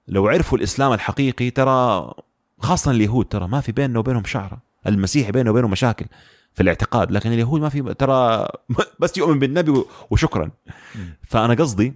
[0.08, 2.12] لو عرفوا الإسلام الحقيقي ترى
[2.60, 4.66] خاصة اليهود ترى ما في بيننا وبينهم شعرة.
[4.88, 6.06] المسيحي بينه وبينه مشاكل
[6.54, 8.48] في الاعتقاد لكن اليهود ما في ترى
[9.00, 10.52] بس يؤمن بالنبي وشكرا
[10.96, 11.18] مم.
[11.28, 11.94] فأنا قصدي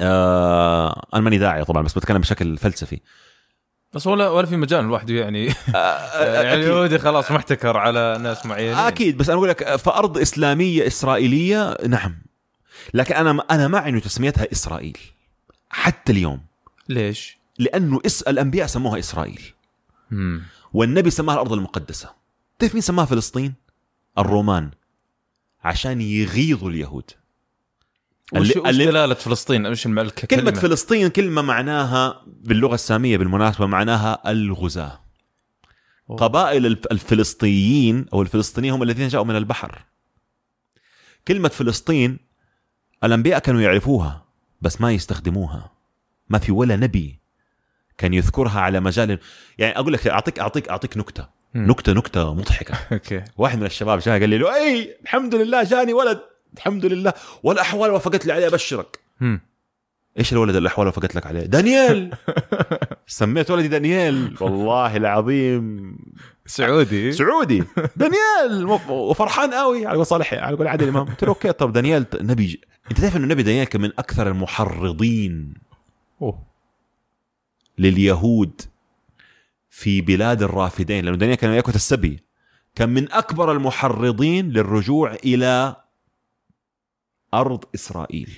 [0.00, 3.00] آه أنا ماني داعية طبعا بس بتكلم بشكل فلسفي
[3.92, 5.54] بس ولا ولا في مجال الواحد يعني يعني
[6.50, 6.52] أكيد.
[6.64, 12.16] اليهودي خلاص محتكر على ناس معينين أكيد بس أنا أقول لك فارض إسلامية إسرائيلية نعم
[12.94, 14.98] لكن أنا أنا مع إنه تسميتها إسرائيل
[15.70, 16.40] حتى اليوم
[16.88, 19.42] ليش؟ لأنه اس الأنبياء سموها إسرائيل.
[20.72, 22.10] والنبي سماها الأرض المقدسة.
[22.58, 23.54] تعرف مين سماها فلسطين؟
[24.18, 24.70] الرومان.
[25.64, 27.10] عشان يغيظوا اليهود.
[28.34, 34.30] وش, اللي- وش دلالة فلسطين؟ إيش المعنى كلمة فلسطين كلمة معناها باللغة السامية بالمناسبة معناها
[34.30, 35.00] الغزاة.
[36.10, 36.16] أوه.
[36.16, 39.84] قبائل الف- الفلسطينيين أو الفلسطينيين هم الذين جاءوا من البحر.
[41.28, 42.18] كلمة فلسطين
[43.04, 44.24] الأنبياء كانوا يعرفوها
[44.60, 45.72] بس ما يستخدموها.
[46.28, 47.19] ما في ولا نبي
[48.00, 49.18] كان يذكرها على مجال
[49.58, 51.26] يعني أقول لك اعطيك اعطيك أعطيك نكتة.
[51.54, 52.74] نكته نكتة مضحكة.
[52.92, 53.22] okay.
[53.36, 56.20] واحد من الشباب جاء قال لي له إي الحمد لله جاني ولد.
[56.56, 57.12] الحمد لله.
[57.42, 58.98] والأحوال وافقت لي عليه أبشرك.
[60.18, 62.10] إيش الولد الاحوال وافقت لك عليه؟ دانيال
[63.06, 65.96] سميت ولدي دانيال والله العظيم.
[66.46, 67.12] سعودي.
[67.12, 67.64] سعودي.
[67.96, 71.04] دانيال وفرحان قوي على صالح على قول عادل إمام.
[71.06, 75.54] قلت له okay طب دانيال نبي أنت تعرف إنه النبي دانيال كان من أكثر المحرضين.
[76.22, 76.49] أوه.
[77.80, 78.60] لليهود
[79.70, 82.22] في بلاد الرافدين لأنه دانيال كان يأكل السبي.
[82.74, 85.76] كان من أكبر المحرضين للرجوع إلى
[87.34, 88.30] أرض إسرائيل.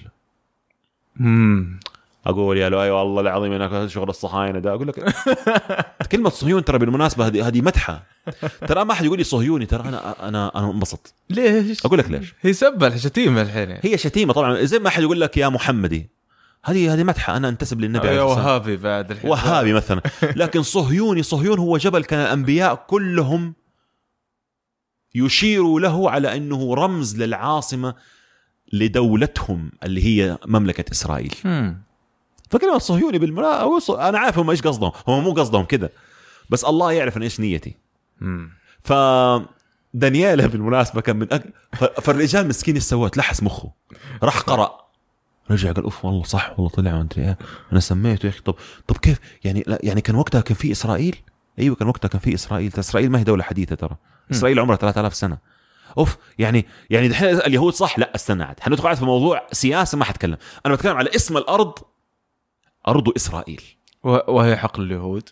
[1.16, 1.80] مم.
[2.26, 4.74] أقول يا له اي والله العظيم أنا شغل الصهاينة ده.
[4.74, 5.14] أقول لك
[6.12, 8.02] كلمة صهيون ترى بالمناسبة هذه هذه مدحة.
[8.68, 12.34] ترى ما حد يقول لي صهيوني ترى أنا أنا أنا انبسط ليش؟ أقول لك ليش.
[12.40, 13.78] هي سبة شتيمه الحين.
[13.82, 14.64] هي شتيمة طبعا.
[14.64, 16.10] زي ما حد يقول لك يا محمدي.
[16.64, 18.46] هذه هذه مدحة أنا أنتسب للنبي عليه والسلام.
[18.46, 19.30] وهابي بعد الحين.
[19.30, 20.02] وهابي مثلا.
[20.22, 23.54] لكن صهيوني صهيون هو جبل كان الانبياء كلهم
[25.14, 27.94] يشيروا له على إنه رمز للعاصمة
[28.72, 31.34] لدولتهم اللي هي مملكة إسرائيل.
[32.50, 34.92] فكلمة صهيوني بالمرا أنا عارف هم إيش قصدهم.
[35.06, 35.92] هم مو قصدهم كده.
[36.50, 37.76] بس الله يعرف أنا إيش نيتي.
[38.84, 38.92] ف
[39.94, 41.44] دانييلا بالمناسبة كان من أك...
[42.02, 43.72] فالرجال مسكين إيش سوى تلحس مخه.
[44.22, 44.81] راح قرأ.
[45.52, 47.38] رجع قال أوف والله صح والله طلع ما أدري إيه.
[47.72, 48.54] أنا سميته يا أخي طب
[48.86, 51.16] طب كيف؟ يعني لا يعني كان وقتها كان في إسرائيل؟
[51.58, 52.72] أيوه كان وقتها كان في إسرائيل.
[52.72, 53.96] ترى إسرائيل ما هي دولة حديثة ترى.
[54.30, 55.38] إسرائيل عمرها 3000 سنة.
[55.98, 58.60] أوف يعني يعني دحين اليهود صح؟ لا استنى عاد.
[58.60, 60.36] حندخل عاد في موضوع سياسة ما حتكلم.
[60.66, 61.78] أنا بتكلم على اسم الأرض
[62.88, 63.62] أرض إسرائيل.
[64.02, 65.28] وهي حقل اليهود.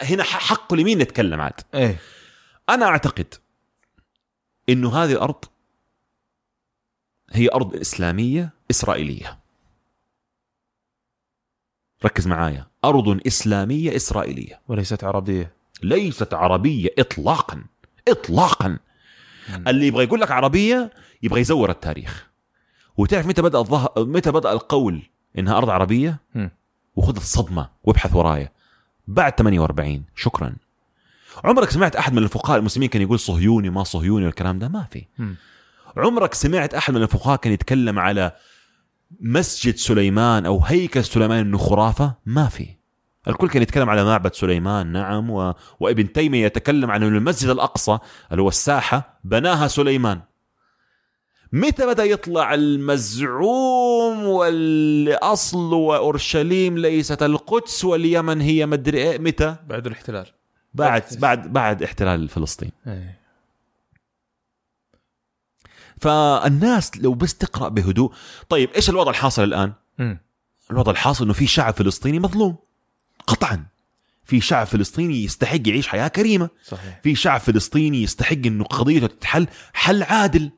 [0.00, 1.60] هنا حق لمين نتكلم عاد.
[1.74, 1.96] إيه.
[2.68, 3.34] أنا أعتقد
[4.68, 5.44] إنه هذه الأرض
[7.32, 9.38] هي أرض إسلامية إسرائيلية.
[12.04, 12.66] ركز معايا.
[12.84, 14.60] أرض إسلامية إسرائيلية.
[14.68, 15.52] وليست عربية.
[15.82, 17.64] ليست عربية اطلاقا.
[18.08, 18.68] اطلاقا.
[19.48, 19.68] مم.
[19.68, 20.90] اللي يبغى يقول لك عربية
[21.22, 22.30] يبغى يزور التاريخ.
[22.96, 23.88] وتعرف متى بدأ الظه...
[23.96, 25.02] متى بدأ القول
[25.38, 26.50] إنها أرض عربية؟ مم.
[26.96, 28.52] وخذ الصدمة وابحث ورايا.
[29.06, 30.56] بعد 48 شكرا.
[31.44, 35.04] عمرك سمعت أحد من الفقهاء المسلمين كان يقول صهيوني ما صهيوني والكلام ده؟ ما في.
[35.18, 35.36] مم.
[35.96, 38.32] عمرك سمعت أحد من الفقهاء كان يتكلم على
[39.20, 42.66] مسجد سليمان أو هيكل سليمان انه خرافة؟ ما في.
[43.28, 45.54] الكل كان يتكلم على معبد سليمان نعم و...
[45.80, 47.98] وابن تيمية يتكلم عن المسجد الأقصى
[48.32, 50.20] اللي هو الساحة بناها سليمان.
[51.52, 60.26] متى بدأ يطلع المزعوم والأصل وأورشليم ليست القدس واليمن هي مدري إيه؟ متى؟ بعد الاحتلال.
[60.74, 62.70] بعد بعد بعد احتلال فلسطين.
[62.86, 63.21] إيه.
[66.02, 68.12] فالناس لو بس تقرأ بهدوء.
[68.48, 70.18] طيب إيش الوضع الحاصل الآن؟ مم.
[70.70, 72.56] الوضع الحاصل إنه في شعب فلسطيني مظلوم.
[73.26, 73.66] قطعا.
[74.24, 76.48] في شعب فلسطيني يستحق يعيش حياة كريمة.
[76.64, 77.00] صحيح.
[77.02, 80.50] في شعب فلسطيني يستحق إنه قضيته تتحل حل عادل.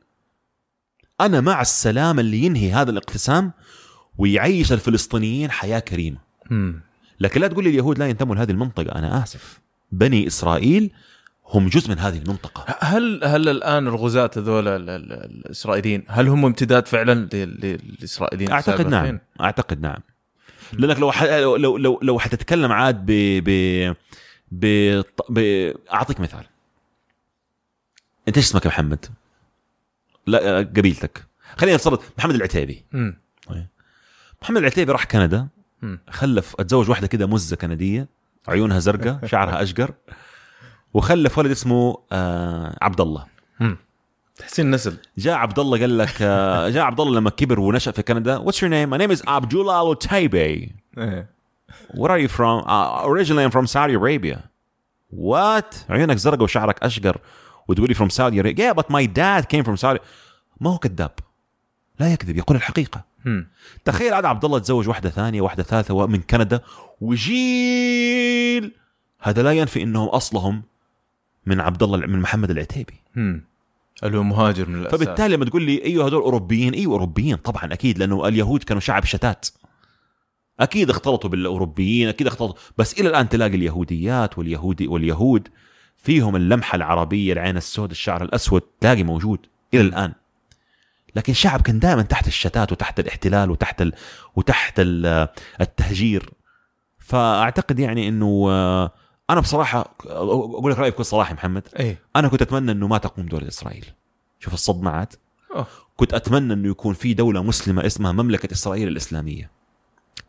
[1.20, 3.52] أنا مع السلام اللي ينهي هذا الاقتسام
[4.18, 6.18] ويعيش الفلسطينيين حياة كريمة.
[6.50, 6.80] مم.
[7.20, 8.98] لكن لا تقول لي اليهود لا ينتموا لهذه المنطقة.
[8.98, 9.60] أنا آسف.
[9.92, 10.90] بني إسرائيل
[11.54, 16.44] هم جزء من هذه المنطقة هل هل الآن الغزاة هذول ال- ال- الإسرائيليين هل هم
[16.46, 19.98] امتداد فعلا لل- للإسرائيليين أعتقد؟ نعم أعتقد نعم
[20.72, 21.10] لأنك لو.
[21.56, 23.10] لو لو لو, حتتكلم عاد ب
[23.44, 23.50] ب
[24.52, 24.66] ب,
[25.28, 25.38] ب...
[25.92, 26.44] أعطيك مثال
[28.28, 29.06] أنت إيش اسمك يا محمد؟
[30.26, 31.24] لا قبيلتك
[31.56, 33.16] خلينا نفترض محمد العتيبي مم.
[34.42, 35.48] محمد العتيبي راح كندا.
[36.10, 38.08] خلف أتزوج واحدة كده مزة كندية
[38.48, 39.94] عيونها زرقاء شعرها أشقر
[40.94, 43.26] وخلف ولد اسمه آه عبد الله.
[44.36, 48.02] تحسين نسل جاء عبد الله قال لك آه جاء عبد الله لما كبر ونشأ في
[48.02, 48.90] كندا your name?
[48.90, 50.34] My name is Abdullah Al Taibe.
[50.98, 51.34] إيه
[51.94, 52.64] Where are you from?
[52.66, 54.38] Uh, originally I'm from Saudi Arabia.
[55.10, 55.84] What?
[55.90, 57.18] عيونك زرقاء وشعرك أشقر
[57.68, 58.64] وتقولي from Saudi Arabia.
[58.64, 60.00] Yeah, but my dad came from Saudi.
[60.60, 61.10] ما هو كذاب.
[62.00, 63.04] لا يكذب يقول الحقيقة.
[63.84, 66.60] تخيل عاد عبد الله تزوج واحدة ثانية واحدة ثالثة من كندا
[67.00, 68.72] وجيل
[69.20, 70.62] هذا لا ينفي إنهم أصلهم
[71.46, 72.94] من عبد الله من محمد العتيبي.
[73.14, 73.44] مم.
[74.02, 75.00] اللي هو مهاجر من الأساس.
[75.00, 79.04] فبالتالي لما تقول لي أيوه هذول أوروبيين أيوه أوروبيين طبعا أكيد لأنه اليهود كانوا شعب
[79.04, 79.46] شتات.
[80.60, 82.56] أكيد اختلطوا بالأوروبيين أكيد اختلطوا.
[82.78, 85.48] بس إلى الآن تلاقي اليهوديات واليهودي واليهود
[85.96, 89.38] فيهم اللمحة العربية العين السوداء الشعر الأسود تلاقي موجود
[89.74, 90.12] إلى الآن.
[91.16, 93.92] لكن شعب كان دائما تحت الشتات وتحت الاحتلال وتحت ال...
[94.36, 95.28] وتحت ال...
[95.60, 96.30] التهجير.
[96.98, 98.90] فأعتقد يعني إنه آه،
[99.30, 101.68] أنا بصراحة أقول لك رأيي بكل صراحة محمد.
[101.78, 101.98] إيه.
[102.16, 103.86] أنا كنت أتمنى إنه ما تقوم دولة إسرائيل.
[104.40, 105.14] شوف الصدمة عاد.
[105.54, 105.66] أوه.
[105.96, 109.50] كنت أتمنى إنه يكون في دولة مسلمة اسمها مملكة إسرائيل الإسلامية.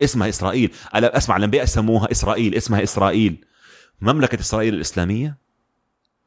[0.02, 0.72] اسمها إسرائيل.
[0.94, 2.54] أسمع الأنبياء سموها إسرائيل.
[2.54, 3.44] اسمها إسرائيل.
[4.00, 5.36] مملكة إسرائيل الإسلامية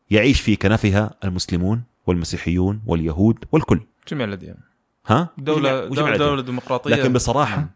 [0.10, 3.82] يعيش في كنفها المسلمون والمسيحيون واليهود والكل.
[4.08, 4.58] جميع الأديان.
[5.08, 6.18] ها؟ دوله, الأديان.
[6.18, 6.96] دولة ديمقراطية.
[6.96, 7.68] لكن بصراحة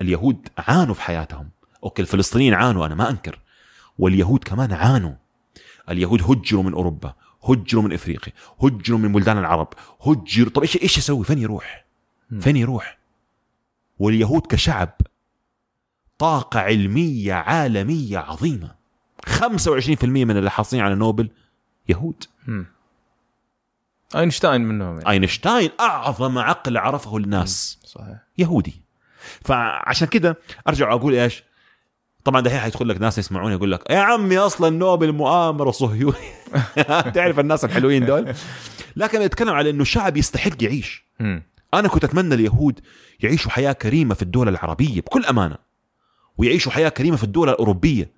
[0.00, 1.50] اليهود عانوا في حياتهم.
[1.84, 3.38] أوكي الفلسطينيين عانوا أنا ما أنكر.
[3.98, 5.14] واليهود كمان عانوا.
[5.90, 7.14] اليهود هجروا من أوروبا
[7.44, 8.32] هجروا من إفريقيا
[8.62, 9.68] هجروا من بلدان العرب
[10.06, 10.50] هجروا.
[10.50, 11.84] طب إيش إيش يسوي؟ فين يروح.
[12.40, 12.98] فين يروح؟
[13.98, 14.96] واليهود كشعب
[16.18, 18.74] طاقة علمية عالمية عظيمة.
[19.26, 21.30] 25% من اللي حاصلين على نوبل
[21.88, 22.24] يهود.
[24.16, 25.10] أينشتاين منهم يعني.
[25.10, 27.78] أينشتاين أعظم عقل عرفه الناس.
[27.84, 28.18] صحيح.
[28.38, 28.82] يهودي.
[29.44, 30.38] فعشان كده
[30.68, 31.44] أرجع أقول إيش؟
[32.24, 36.16] طبعا دحين حيدخل لك ناس يسمعوني يقول لك يا عمي أصلا نوبل مؤامرة صهيوني.
[37.14, 38.34] تعرف الناس الحلوين دول؟
[38.96, 41.04] لكن اتكلم على إنه شعب يستحق يعيش.
[41.74, 42.80] أنا كنت أتمنى اليهود
[43.20, 45.56] يعيشوا حياة كريمة في الدول العربية بكل أمانة
[46.38, 48.10] ويعيشوا حياة كريمة في الدول الأوروبية.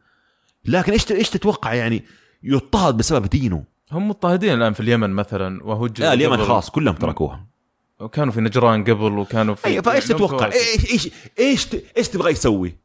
[0.64, 2.04] لكن إيش إيش تتوقع يعني
[2.42, 7.46] يضطهد بسبب دينه؟ هم مضطهدين الآن في اليمن مثلا وهجروا لا اليمن خلاص كلهم تركوها.
[8.00, 10.50] وكانوا في نجران قبل وكانوا في اي فإيش لهم تتوقع.
[10.52, 12.83] إيش إيش إيش تبغى يسوي؟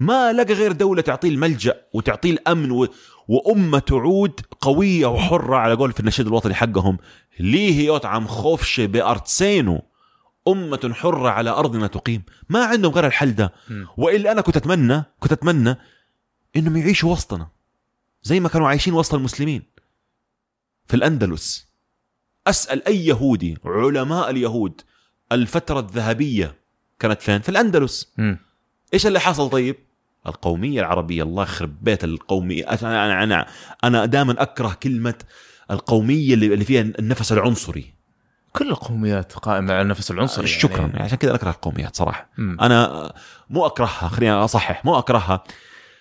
[0.00, 2.88] ما لقى غير دولة تعطيه الملجأ وتعطيه الأمن و...
[3.28, 6.98] وأمة تعود قوية وحرة على قول في النشيد الوطني حقهم
[7.40, 9.82] ليه يطعم خوفشه بأرتسينو
[10.48, 13.52] أمة حرة على أرضنا تقيم ما عندهم غير الحل ده.
[13.96, 15.76] وإلا أنا كنت أتمنى كنت أتمنى
[16.56, 17.48] إنهم يعيشوا وسطنا
[18.22, 19.62] زي ما كانوا عايشين وسط المسلمين
[20.86, 21.66] في الأندلس
[22.46, 24.80] أسأل أي يهودي علماء اليهود
[25.32, 26.54] الفترة الذهبية
[26.98, 28.38] كانت فين؟ في الأندلس مم.
[28.94, 29.76] إيش اللي حصل طيب؟
[30.26, 32.64] القومية العربية الله يخرب بيت القومية.
[32.64, 33.46] أنا أنا أنا,
[33.84, 35.14] أنا دائما أكره كلمة
[35.70, 37.94] القومية اللي اللي فيها النفس العنصري.
[38.52, 40.80] كل القوميات قائمة على النفس العنصري شكرا.
[40.80, 40.92] يعني.
[40.92, 42.30] يعني عشان كذا أكره القوميات صراحة.
[42.38, 42.56] مم.
[42.60, 43.12] أنا
[43.50, 44.84] مو أكرهها خليني أصحح.
[44.84, 45.44] مو أكرهها.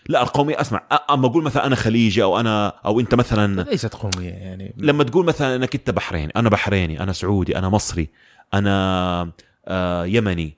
[0.10, 4.30] لا القومية أسمع أما أقول مثلا أنا خليجي أو أنا أو أنت مثلا ليست قومية
[4.30, 4.76] يعني.
[4.78, 8.10] لما تقول مثلا أنك أنت بحريني أنا بحريني أنا سعودي أنا مصري
[8.54, 9.32] أنا
[9.68, 10.58] آه يمني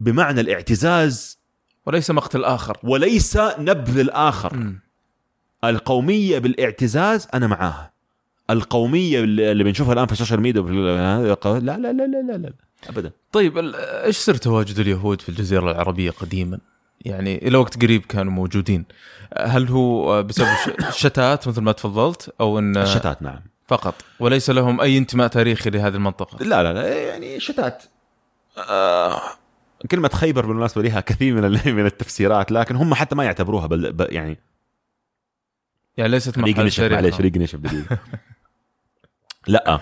[0.00, 1.41] بمعنى الاعتزاز
[1.86, 2.78] وليس مقتل آخر.
[2.82, 4.56] وليس نبذ الآخر.
[4.56, 4.80] مم.
[5.64, 7.92] القومية بالاعتزاز أنا معاها.
[8.50, 12.52] القومية اللي بنشوفها الآن في ال social media لا لا لا لا لا, لا.
[12.88, 13.10] ابدا.
[13.32, 13.58] طيب
[14.04, 16.58] إيش سر تواجد اليهود في الجزيرة العربية قديما؟
[17.00, 18.84] يعني إلى وقت قريب كانوا موجودين.
[19.38, 20.48] هل هو بسبب
[20.88, 23.40] الشتات مثل ما تفضلت أو إن الشتات نعم.
[23.66, 27.82] فقط؟ وليس لهم أي انتماء تاريخي لهذه المنطقة؟ لا لا لا يعني شتات.
[28.70, 29.20] آه
[29.90, 34.06] كلمة خيبر بالمناسبة لها كثير من من التفسيرات لكن هم حتى ما يعتبروها بل بل
[34.10, 34.38] يعني
[35.96, 37.98] يعني ليست محل تاريخ معلش ريق نشف دقيقة
[39.46, 39.80] لا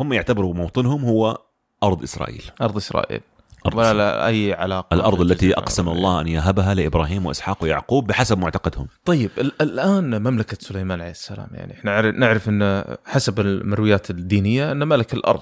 [0.00, 1.38] هم يعتبروا موطنهم هو
[1.82, 2.42] أرض إسرائيل.
[2.60, 3.20] أرض إسرائيل.
[3.66, 3.98] أرض ولا إسرائيل.
[3.98, 5.92] لا أي علاقة الأرض التي العربية.
[5.92, 8.86] الله أن يهبها لإبراهيم وإسحاق ويعقوب بحسب معتقدهم.
[9.04, 14.72] طيب ال- الآن مملكة سليمان عليه السلام يعني إحنا عر- نعرف إن حسب المرويات الدينية
[14.72, 15.40] أن ملك الأرض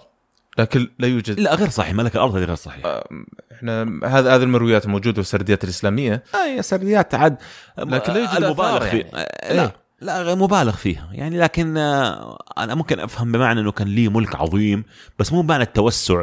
[0.59, 1.41] لكن لا يوجد.
[1.41, 1.95] لا غير صحيح.
[1.95, 3.03] ملك الأرض هذه غير صحيح.
[3.53, 6.23] إحنا هذا هذه المرويات موجودة في السرديات الإسلامية.
[6.35, 7.37] اي سرديات عاد.
[7.79, 9.57] لكن لا يوجد المبالغ آثار فيه يعني.
[9.57, 9.75] لا إيه.
[10.01, 11.09] لا غير مبالغ فيها.
[11.13, 14.85] يعني لكن آه، أنا ممكن أفهم بمعنى إنه كان ليه ملك عظيم
[15.19, 16.23] بس مو بمعنى التوسع.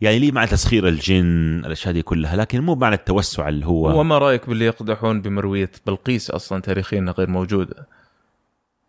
[0.00, 4.18] يعني ليه معنى تسخير الجن الأشياء دي كلها لكن مو بمعنى التوسع اللي هو وما
[4.18, 7.86] رأيك باللي يقدحون بمروية بلقيس أصلا تاريخيا غير موجودة؟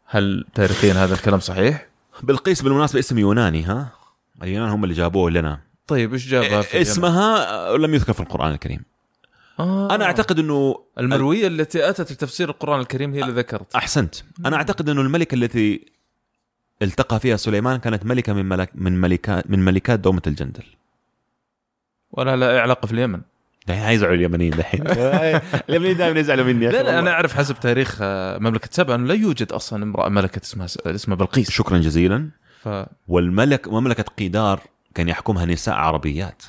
[0.06, 1.88] هل تاريخيا هذا الكلام صحيح؟
[2.24, 3.88] بلقيس بالمناسبة اسم يوناني ها؟
[4.44, 5.60] اليونان هم اللي جابوه لنا.
[5.88, 8.84] طيب إيش جابها في اليمن؟ اسمها لم يذكر في القرآن الكريم.
[9.60, 9.96] آه.
[9.96, 13.76] أنا أعتقد إنه المروية التي أتت لتفسير القرآن الكريم هي اللي ذكرت.
[13.76, 14.16] أحسنت.
[14.46, 15.86] أنا أعتقد إنه الملكة التي
[16.82, 20.64] التقى فيها سليمان كانت ملكة من ملك من ملكات من ملكات دومة الجندل.
[22.12, 23.22] ولا لها أي علاقه في اليمن.
[23.68, 24.84] دحين حيزعلوا اليمنيين دحين.
[25.70, 27.12] اليمنيين دائما يزعلوا مني لا لا أنا.
[27.12, 31.52] أعرف حسب تاريخ آه، مملكة سبع أنه لا يوجد أصلا امرأة ملكة اسمها اسمها بلقيس.
[31.52, 32.30] شكرا جزيلا.
[32.68, 34.59] ف والملك مملكة قيدار
[34.95, 36.43] كان يحكمها نساء عربيات.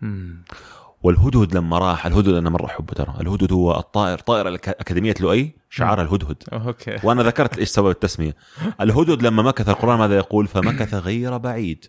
[0.00, 0.44] مم.
[1.02, 3.14] والهدهد لما راح الهدهد أنا مرة احبه ترى.
[3.20, 6.36] الهدهد هو الطائر طائر أكاديمية لؤي شعار الهدهد.
[6.52, 6.96] أوكي.
[7.02, 8.36] وأنا ذكرت إيش سبب التسمية.
[8.80, 11.84] الهدهد لما مكث القرآن ماذا يقول؟ فمكث غير بعيد.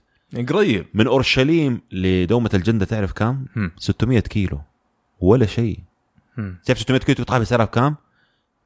[0.50, 0.86] قريب.
[0.94, 3.72] من أورشليم لدومة الجندة تعرف كم مم.
[3.78, 4.62] 600 كيلو.
[5.20, 5.80] ولا شيء.
[6.66, 7.96] تعرف 600 كيلو تقطعها بسعرها بكام؟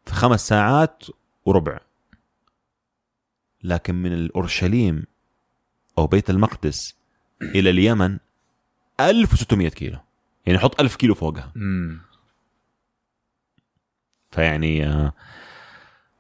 [0.06, 1.04] في خمس ساعات
[1.46, 1.80] وربع.
[3.64, 5.04] لكن من الأورشليم
[5.98, 6.96] أو بيت المقدس
[7.42, 8.18] إلى اليمن
[9.00, 9.98] 1600 كيلو
[10.46, 12.00] يعني حط 1000 كيلو فوقها مم.
[14.32, 15.14] فيعني آه،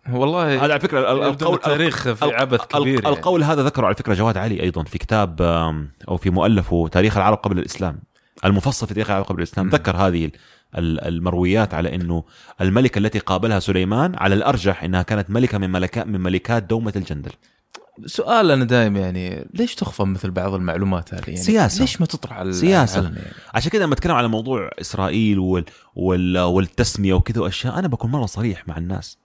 [0.10, 3.16] والله هذا على فكرة ال- ال- يبدو إن التاريخ في عبث كبير يعني.
[3.16, 5.42] القول هذا ذكره على فكرة جواد علي أيضا في كتاب
[6.08, 8.00] أو في مؤلفه تاريخ العرب قبل الإسلام
[8.46, 9.70] المفصل في تاريخ العرب قبل الإسلام.
[9.70, 10.32] ذكر هذه
[10.78, 12.24] المرويات على إنه
[12.62, 17.32] الملكة التي قابلها سليمان على الأرجح إنها كانت ملكة من ملكات من ملكات دومة الجندل.
[18.06, 21.82] سؤال أنا دائما يعني ليش تخفى مثل بعض المعلومات هذه؟ يعني سياسة.
[21.82, 22.54] ليش ما تطرح على.
[23.00, 25.66] العلن يعني؟ عشان كذا لما أتكلم على موضوع إسرائيل وال
[25.96, 29.18] وال والتسمية وكذا وأشياء أنا بكون مرة صريح مع الناس.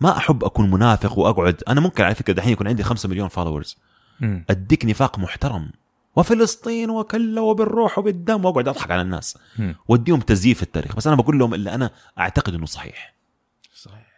[0.00, 1.62] ما أحب أكون منافق وأقعد.
[1.68, 3.76] أنا ممكن على فكرة دحين يكون عندي 5 مليون فولورز.
[4.50, 5.70] أديك نفاق محترم.
[6.20, 8.44] وفلسطين وكلا وبالروح وبالدم.
[8.44, 9.38] وأقعد أضحك على الناس.
[9.88, 10.96] واديهم تزييف التاريخ.
[10.96, 13.14] بس أنا بقول لهم اللي أنا أعتقد إنه صحيح.
[13.74, 14.12] صحيح.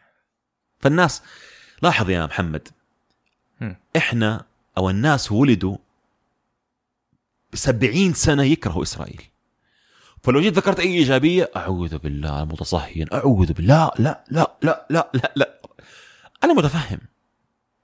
[0.80, 1.22] فالناس
[1.82, 2.68] لاحظ يا محمد.
[3.96, 4.44] إحنا
[4.78, 5.76] أو الناس ولدوا
[7.55, 9.22] سبعين سنة يكرهوا إسرائيل.
[10.22, 15.32] فلو جيت ذكرت أي إيجابية أعوذ بالله المتصهين أعوذ بالله لا لا لا لا لا
[15.36, 15.61] لا.
[16.44, 16.98] أنا متفهم.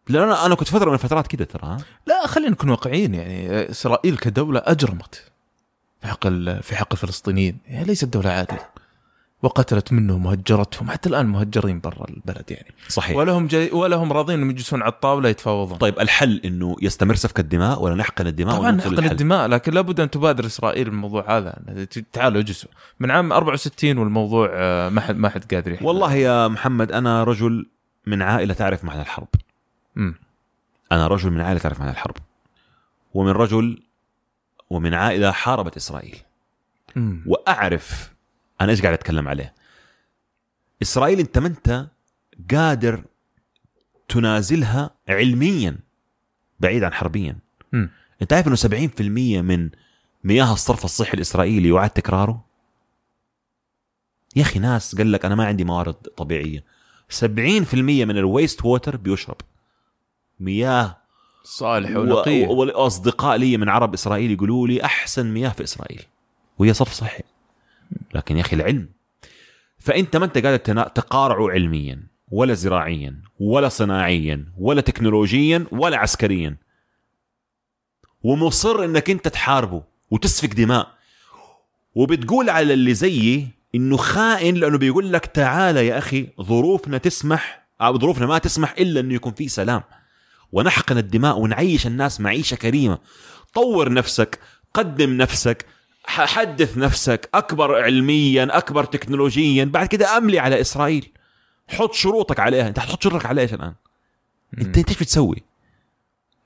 [0.09, 4.17] لأن أنا أنا كنت فترة من الفترات كده ترى؟ لا خلينا نكون واقعيين يعني إسرائيل
[4.17, 5.25] كدولة أجرمت
[6.01, 7.59] في حق في حق الفلسطينيين.
[7.67, 8.61] هي ليست دولة عادله
[9.43, 10.91] وقتلت منهم وهجرتهم.
[10.91, 12.75] حتى الآن مهجرين برا البلد يعني.
[12.89, 13.17] صحيح.
[13.17, 15.79] ولهم جاي ولهم راضين إنهم يجلسون على الطاولة يتفاوضون.
[15.79, 19.73] طيب الحل إنه يستمر سفك الدماء ولا نحقن الدماء طبعا ونوصل حقن للحل؟ الدماء لكن
[19.73, 21.59] لابد أن تبادر إسرائيل بالموضوع هذا.
[22.13, 22.71] تعالوا اجلسوا.
[23.01, 25.87] من عام 64 والموضوع آه، ما حد ما حد قادر يحل.
[25.87, 27.67] والله يا محمد أنا رجل
[28.07, 29.29] من عائلة تعرف معنى الحرب.
[30.93, 32.17] أنا رجل من عائلة تعرف معنى الحرب.
[33.15, 33.83] ومن رجل
[34.71, 36.19] ومن عائلة حاربت إسرائيل.
[36.97, 37.23] مم.
[37.27, 38.13] وأعرف
[38.61, 39.55] أنا إيش قاعد أتكلم عليه؟
[40.83, 41.87] إسرائيل أنت ما أنت
[42.51, 43.05] قادر
[44.09, 45.79] تنازلها علميا
[46.61, 47.39] بعيد عن حربيا.
[47.73, 47.91] مم.
[48.23, 49.71] أنت عارف إنه 70% من
[50.25, 52.45] مياه الصرف الصحي الإسرائيلي يعاد تكراره؟
[54.37, 56.65] يا أخي ناس قال لك أنا ما عندي موارد طبيعية.
[57.09, 57.25] 70%
[57.75, 59.37] من ال waste water بيشرب.
[60.41, 60.97] مياه.
[61.45, 66.03] صالح ونقيه و- والأصدقاء لي من عرب إسرائيل يقولوا لي أحسن مياه في إسرائيل
[66.59, 67.23] وهي صرف صحي
[68.15, 68.89] لكن يا أخي العلم
[69.79, 76.57] فأنت ما أنت قادر تنا- تقارعه علميا ولا زراعيا ولا صناعيا ولا تكنولوجيا ولا عسكريا.
[78.23, 80.89] ومصر إنك أنت تحاربه وتسفك دماء.
[81.95, 87.99] وبتقول على اللي زيي إنه خائن لأنه بيقول لك تعال يا أخي ظروفنا تسمح أو
[87.99, 89.83] ظروفنا ما تسمح إلا إنه يكون في سلام.
[90.53, 92.99] ونحقن الدماء ونعيش الناس معيشة كريمة.
[93.55, 94.39] طور نفسك
[94.75, 95.67] قدم نفسك
[96.05, 101.13] حدث نفسك أكبر علميا أكبر تكنولوجيا بعد كده أملي على إسرائيل.
[101.69, 102.69] حط شروطك عليها.
[102.69, 103.75] أنت حتحط شروطك على إيش الآن؟
[104.59, 105.43] انت أنت إيش بتسوي؟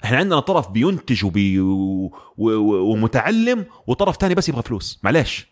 [0.05, 2.05] إحنا عندنا طرف بينتج وبي و...
[2.39, 2.51] و...
[2.51, 2.93] و...
[2.93, 4.99] ومتعلم وطرف تاني بس يبغى فلوس.
[5.03, 5.47] معلش.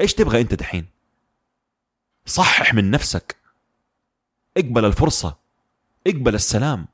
[0.00, 0.86] إيش تبغى أنت دحين؟
[2.26, 3.36] صحح من نفسك.
[4.56, 5.47] اقبل الفرصة.
[6.08, 6.86] اقبل السلام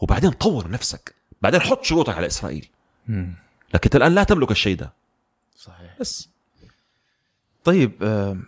[0.00, 1.14] وبعدين طور نفسك.
[1.42, 2.68] بعدين حط شروطك على إسرائيل.
[3.08, 3.34] مم.
[3.74, 4.92] لكن أنت الآن لا تملك الشيء ده.
[5.56, 5.96] صحيح.
[6.00, 6.28] بس.
[7.64, 8.42] طيب فال-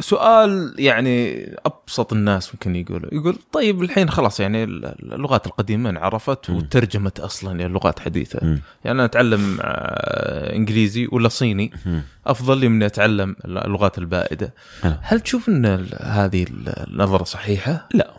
[0.00, 6.50] سؤال يعني أبسط الناس ممكن يقولوا يقول طيب الحين خلاص يعني اللغات القديمة انعرفت.
[6.50, 8.38] وترجمت أصلا إلى لغات حديثة.
[8.44, 11.72] يعني أنا أتعلم آه، إنجليزي ولا صيني.
[12.26, 14.54] أفضل لي من أتعلم اللغات البائدة.
[14.82, 16.46] هل تشوف إن هذه
[16.88, 18.10] النظرة صحيحة لا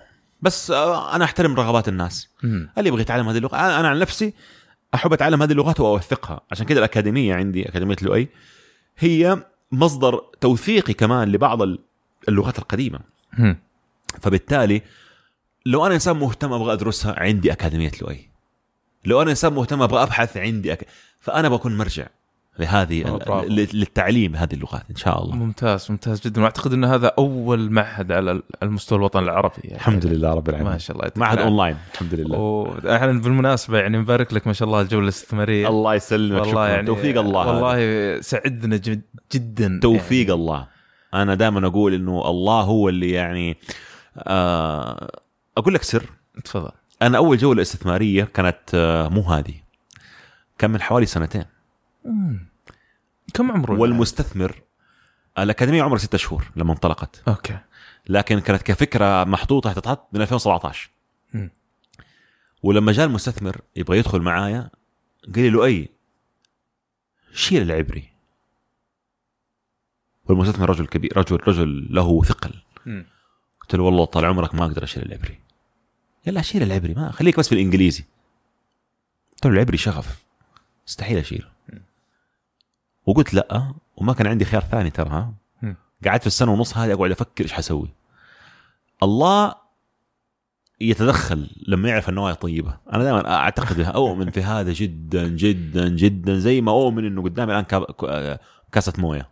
[0.42, 2.30] بس آه، أنا أحترم رغبات الناس.
[2.78, 4.34] اللي يبغى يتعلم هذه اللغة أنا أنا عن نفسي
[4.96, 8.28] أحب أتعلم هذه اللغات وأوثقها عشان كذا الأكاديمية عندي أكاديمية لؤي
[8.98, 11.59] هي مصدر توثيقي كمان لبعض
[12.30, 12.99] اللغات القديمة.
[13.38, 13.57] مم.
[14.22, 14.82] فبالتالي
[15.66, 18.30] لو أنا إنسان مهتم أبغى أدرسها عندي أكاديمية لؤي.
[19.05, 20.88] لو أنا إنسان مهتم أبغى أبحث عندي أك...
[21.20, 22.07] فأنا بكون مرجع.
[22.60, 25.36] لهذه للتعليم هذه اللغات إن شاء الله.
[25.36, 26.41] ممتاز ممتاز جدا.
[26.41, 29.76] وأعتقد إن هذا أول معهد على المستوى الوطني العربي يعني.
[29.76, 30.72] الحمد لله رب العالمين.
[30.72, 31.38] ما شاء الله معهد.
[31.38, 32.38] أونلاين الحمد لله.
[32.38, 37.20] وإحنا بالمناسبة يعني نبارك لك ما شاء الله الجولة الاستثماريه الله يسلمك والله يعني توفيق
[37.20, 37.74] الله والله
[38.14, 38.22] هذا.
[38.22, 39.01] سعدنا جد
[39.34, 40.68] جدا توفيق الله.
[41.14, 43.58] أنا دائما أقول إنه الله هو اللي يعني
[44.18, 45.12] آه
[45.58, 46.01] أقول لك سر.
[46.01, 46.72] يعني تفضل.
[47.01, 49.53] أنا أول جولة استثماريه كانت آه مو هذه
[50.58, 51.45] كان من حوالي سنتين.
[52.06, 52.47] مم.
[53.34, 54.62] كم عمره والمستثمر
[55.39, 57.24] الأكاديمية عمرها ستة شهور لما انطلقت.
[57.28, 57.58] أوكي.
[58.10, 60.89] لكن كانت كفكرة محطوطة تتحط من 2017
[61.34, 61.49] مم.
[62.64, 64.70] ولما جاء المستثمر يبغى يدخل معايا
[65.26, 65.89] قال لي لؤي
[67.34, 68.10] شيل العبري.
[70.26, 72.53] والمستثمر رجل كبير رجل رجل له ثقل.
[72.86, 73.06] مم.
[73.62, 75.39] قلت له والله طال عمرك ما أقدر أشيل العبري.
[76.26, 78.03] قال لا شيل العبري ما خليك بس في الإنجليزي.
[79.34, 80.26] قلت له العبري شغف.
[80.88, 81.55] مستحيل أشيله.
[83.06, 85.32] وقلت لا وما كان عندي خيار ثاني ترى.
[86.06, 87.89] قعدت في السنة ونص هذه أقعد أفكر إيش حسوي.
[89.03, 89.56] الله
[90.82, 92.78] يتدخل لما يعرف النوايا طيبة.
[92.93, 97.64] أنا دائما أعتقد أؤمن في هذا جدا جدا جدا زي ما أؤمن إنه قدامي الآن
[97.64, 98.38] كا-
[98.72, 99.30] كاسة موية.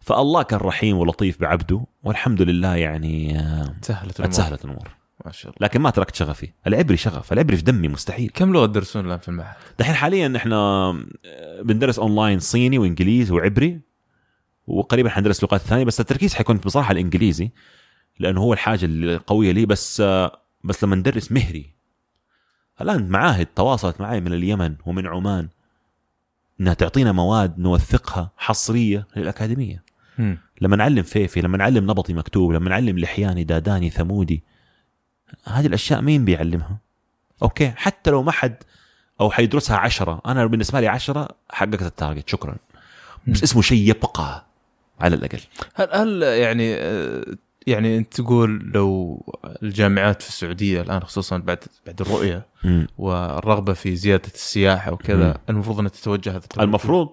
[0.00, 4.32] فالله كان رحيم ولطيف بعبده والحمد لله يعني آه، سهلت الأمور.
[4.32, 4.88] تسهلت الأمور.
[5.26, 5.66] ما شاء الله.
[5.66, 6.48] لكن ما تركت شغفي.
[6.66, 7.32] العبري شغف.
[7.32, 8.30] العبري في دمي مستحيل.
[8.34, 13.80] كم لغة تدرسون الآن في المعهد؟ دحين حاليا إحنا آه، بندرس اونلاين صيني وإنجليزي وعبري
[14.66, 17.50] وقريبا حندرس لغات ثانية بس التركيز حيكون بصراحة الإنجليزي
[18.18, 21.72] لأنه هو الحاجة القوية لي بس آه، بس لما ندرس مهري.
[22.80, 25.48] الآن معاهد تواصلت معي من اليمن ومن عمان
[26.60, 29.82] إنها تعطينا مواد نوثقها حصرية للأكاديمية.
[30.18, 30.38] مم.
[30.60, 34.42] لما نعلم فيفي لما نعلم نبطي مكتوب لما نعلم لحياني داداني ثمودي
[35.44, 36.76] هذه الأشياء مين بيعلمها
[37.42, 38.56] okay حتى لو ما حد
[39.20, 42.56] أو حيدرسها عشرة أنا بالنسبة لي عشرة حققت ال target شكرا
[43.26, 43.42] بس.
[43.42, 44.46] اسمه شيء يبقى
[45.00, 45.40] على الأقل
[45.74, 47.24] هل هل يعني آه،
[47.66, 49.20] يعني أنت تقول لو
[49.62, 52.86] الجامعات في السعودية الآن خصوصا بعد بعد الرؤية مم.
[52.98, 55.38] والرغبة في زيادة السياحة وكذا.
[55.50, 56.42] المفروض انها تتوجه هذا.
[56.60, 57.08] المفروض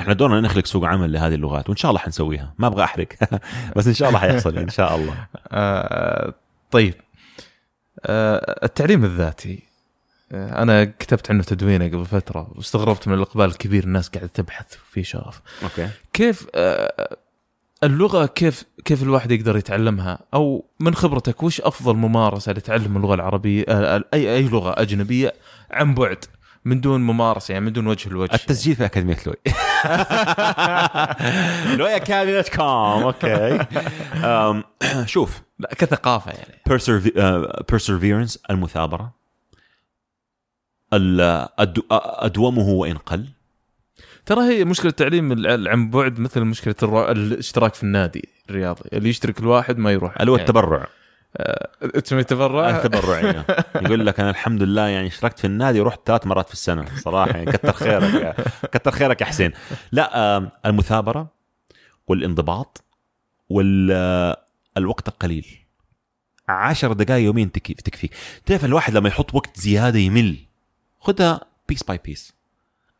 [0.00, 3.08] إحنا دورنا نخلق سوق عمل لهذه اللغات وإن شاء الله حنسويها ما أبغى أحرق
[3.76, 5.14] بس إن شاء الله حيحصل إن شاء الله
[5.48, 6.34] آه
[6.70, 6.94] طيب
[8.06, 9.62] التعليم الذاتي.
[10.32, 15.04] آه أنا كتبت عنه تدوينة قبل فترة واستغربت من الإقبال الكبير الناس قاعدة تبحث في
[15.04, 15.40] شغف.
[15.62, 15.88] أوكي.
[16.12, 17.16] كيف آه
[17.84, 23.64] اللغة كيف كيف الواحد يقدر يتعلمها؟ أو من خبرتك وش أفضل ممارسة لتعلم اللغة العربية
[23.68, 25.34] آه أي أي لغة أجنبية
[25.70, 26.24] عن بعد؟
[26.64, 29.36] من دون ممارسة يعني من دون وجه لوجه التسجيل في أكاديمية لوي.
[31.78, 33.58] لوي academy dot com okay.
[35.06, 35.42] شوف.
[35.58, 36.54] لا كثقافة يعني.
[36.70, 39.12] Persever- آه، perseverance المثابرة.
[40.92, 43.26] أدومه وإن قل.
[44.26, 46.74] ترى هي مشكلة التعليم الع- عن بعد مثل مشكلة
[47.10, 50.20] الاشتراك في النادي الرياضي اللي يشترك الواحد ما يروح.
[50.20, 50.48] اللي هو يعني.
[50.48, 50.86] التبرع.
[52.04, 53.44] تسمي تبرع؟ التبرع يعني.
[53.76, 57.30] يقول لك أنا الحمد لله يعني اشتركت في النادي ورحت ثلاث مرات في السنة صراحة
[57.30, 58.34] يعني كتر خيرك يا
[58.72, 59.52] كتر خيرك يا حسين.
[59.92, 61.28] لا آم، المثابرة
[62.06, 62.84] والانضباط
[63.48, 65.46] والوقت القليل.
[66.48, 68.14] عشر دقائق تكفي تكفيك.
[68.46, 70.36] تعرف الواحد لما يحط وقت زيادة يمل.
[71.00, 72.34] خذها piece by piece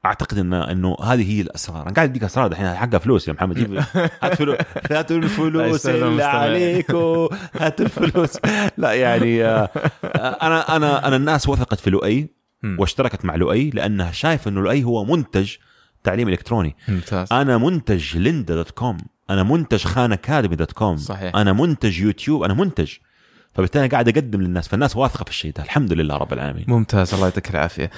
[0.05, 1.83] أعتقد ان إنه هذه هي الأسرار.
[1.83, 3.55] أنا قاعد أديك أسرار دحين حقها فلوس يا محمد.
[3.55, 3.75] جيب
[4.23, 4.57] هات فلوس
[4.91, 6.23] هاتوا الفلوس اللي.
[6.23, 7.29] عليكم
[7.61, 8.39] هاتوا الفلوس.
[8.77, 9.69] لا يعني آه،
[10.43, 12.29] أنا أنا أنا الناس وثقت في لؤي.
[12.79, 15.55] واشتركت مع لؤي لأنها شايفة إنه لؤي هو منتج
[16.05, 16.77] تعليم إلكتروني.
[16.89, 17.33] ممتاز.
[17.33, 18.99] أنا منتج Lynda dot com.
[19.31, 20.97] أنا منتج Khan Academy dot com.
[20.97, 21.37] صحيح.
[21.37, 22.43] أنا منتج يوتيوب.
[22.43, 22.93] أنا منتج.
[23.55, 25.63] فبالتالي قاعد أقدم للناس فالناس واثقة في الشيء ده.
[25.63, 26.65] الحمد لله رب العالمين.
[26.69, 27.15] ممتاز.
[27.15, 27.91] الله يعطيك العافية.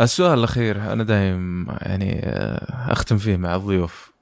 [0.00, 4.12] السؤال الأخير أنا دايم يعني آه، أختم فيه مع الضيوف.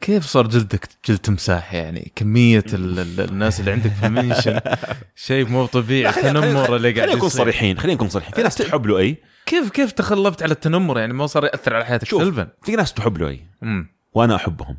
[0.00, 4.60] كيف صار جلدك جلد تمساح؟ يعني كمية ال- ال- الناس اللي عندك في المنشن
[5.26, 7.28] شيء مو طبيعي التنمر اللي قاعد خلينا نكون.
[7.28, 8.34] صريحين خلينا نكون صريحين.
[8.34, 9.16] في ناس تحب لؤي.
[9.46, 12.22] كيف كيف تخلبت على التنمر؟ يعني ما صار يأثر على حياتك شوف.
[12.22, 12.48] سلبا.
[12.62, 14.76] في ناس تحب لؤي امم وأنا أحبهم.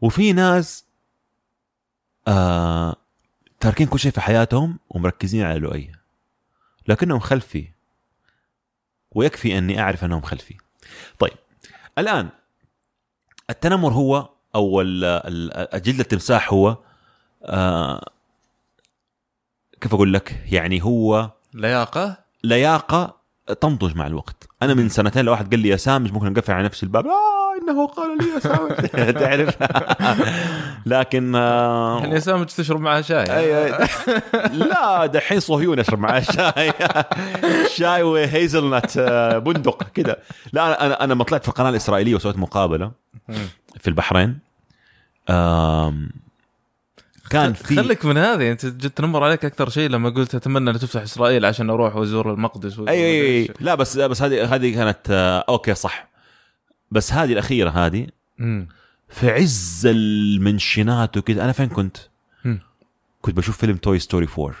[0.00, 0.84] وفي ناس
[2.28, 2.96] آه
[3.60, 5.90] تاركين كل شيء في حياتهم ومركزين على لؤي.
[6.88, 7.68] لكنهم خلفي.
[9.14, 10.56] ويكفي أني أعرف أنهم خلفي.
[11.18, 11.32] طيب
[11.98, 12.28] الآن
[13.50, 14.28] التنمر هو
[14.80, 16.76] ال- جلد التمساح هو
[17.42, 18.10] آه
[19.80, 23.16] كيف أقول لك؟ يعني هو لياقة؟ لياقة
[23.60, 24.48] تنضج مع الوقت.
[24.62, 27.06] أنا من سنتين لو واحد قال لي يا سامج ممكن نقفل على نفس الباب.
[27.06, 28.72] آه إنه قال لي يا سامج.
[29.20, 29.56] تعرف؟
[30.86, 33.22] لكن آه يعني سامج تشرب معها شاي.
[33.38, 33.88] أي أي.
[34.52, 36.72] لا دحين صهيون أشرب معاه شاي.
[37.76, 40.18] شاي و hazelnut آه، بندق كده.
[40.52, 42.92] لا أنا أنا لما طلعت في القناة الإسرائيلية وسويت مقابلة.
[43.80, 44.38] في البحرين.
[45.30, 46.10] آم،
[47.30, 50.78] كان في خليك من هذه أنت جد تنمر عليك أكثر شيء لما قلت أتمنى أن
[50.78, 54.98] تفتح إسرائيل عشان أروح وأزور المقدس وأزور اي اي لا بس بس هذه هذه كانت
[55.10, 56.08] آه، okay صح
[56.90, 58.06] بس هذه الأخيرة هذه.
[59.08, 61.96] في عز المنشنات وكذا أنا فين كنت؟
[62.44, 62.60] مم.
[63.22, 64.54] كنت بشوف فيلم توي ستوري 4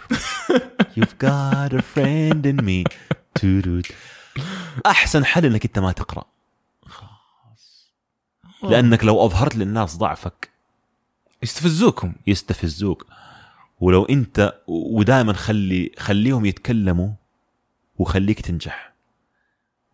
[0.96, 2.84] You've got a friend in me.
[4.86, 6.24] أحسن حل إنك أنت ما تقرأ
[8.62, 10.53] لأنك لو أظهرت للناس ضعفك
[11.44, 12.12] يستفزوكم.
[12.26, 13.06] يستفزوك.
[13.80, 17.10] ولو انت ودائما خلي خليهم يتكلموا
[17.98, 18.92] وخليك تنجح.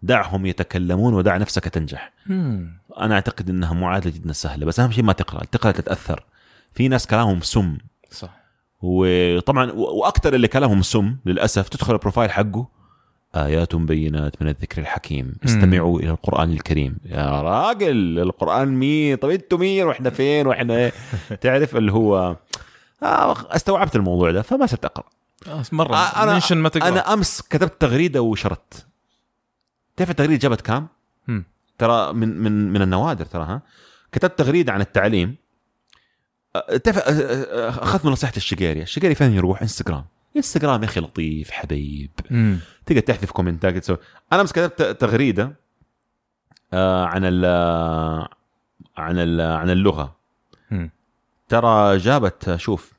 [0.02, 2.12] دعهم يتكلمون ودع نفسك تنجح.
[2.26, 2.78] مم.
[2.98, 6.24] أنا أعتقد إنها معادله جدا سهلة بس أهم شيء ما تقرأ تقرأ تتأثر.
[6.74, 7.78] في ناس كلامهم سم.
[8.10, 8.40] صح.
[8.82, 12.68] وطبعا وأكثر اللي كلامهم سم للأسف تدخل البروفايل حقه
[13.36, 15.34] آيات بينات من الذكر الحكيم.
[15.44, 16.96] استمعوا إلى القرآن الكريم.
[17.04, 20.92] يا راجل القرآن مين طب إنتوا مين وإحنا فين وإحنا إيه؟
[21.42, 22.36] تعرف اللي هو
[23.02, 24.84] آه استوعبت الموضوع ده فما صرت
[25.48, 25.96] آه، مرة.
[25.96, 26.88] آه، أنا- mention ما تقرأ.
[26.88, 28.86] أنا أمس كتبت تغريدة وشرت.
[29.96, 30.88] تعرف التغريدة جابت كام؟
[31.78, 33.62] ترى من من من النوادر ترى ها؟
[34.12, 35.36] كتبت تغريدة عن التعليم.
[36.56, 36.80] أه،
[37.68, 40.04] أخذت من نصيحة الشقيري، الشقيري فين يروح؟ انستغرام
[40.36, 42.10] انستغرام يا أخي لطيف حبيب.
[42.86, 43.96] تقدر تحذف comment ات تسوي.
[44.32, 45.56] أنا أمس كتبت تغريدة
[46.72, 47.44] آه، عن ال
[48.96, 50.16] عن ال عن اللغة.
[50.70, 50.90] مم.
[51.48, 52.92] ترى جابت شوف.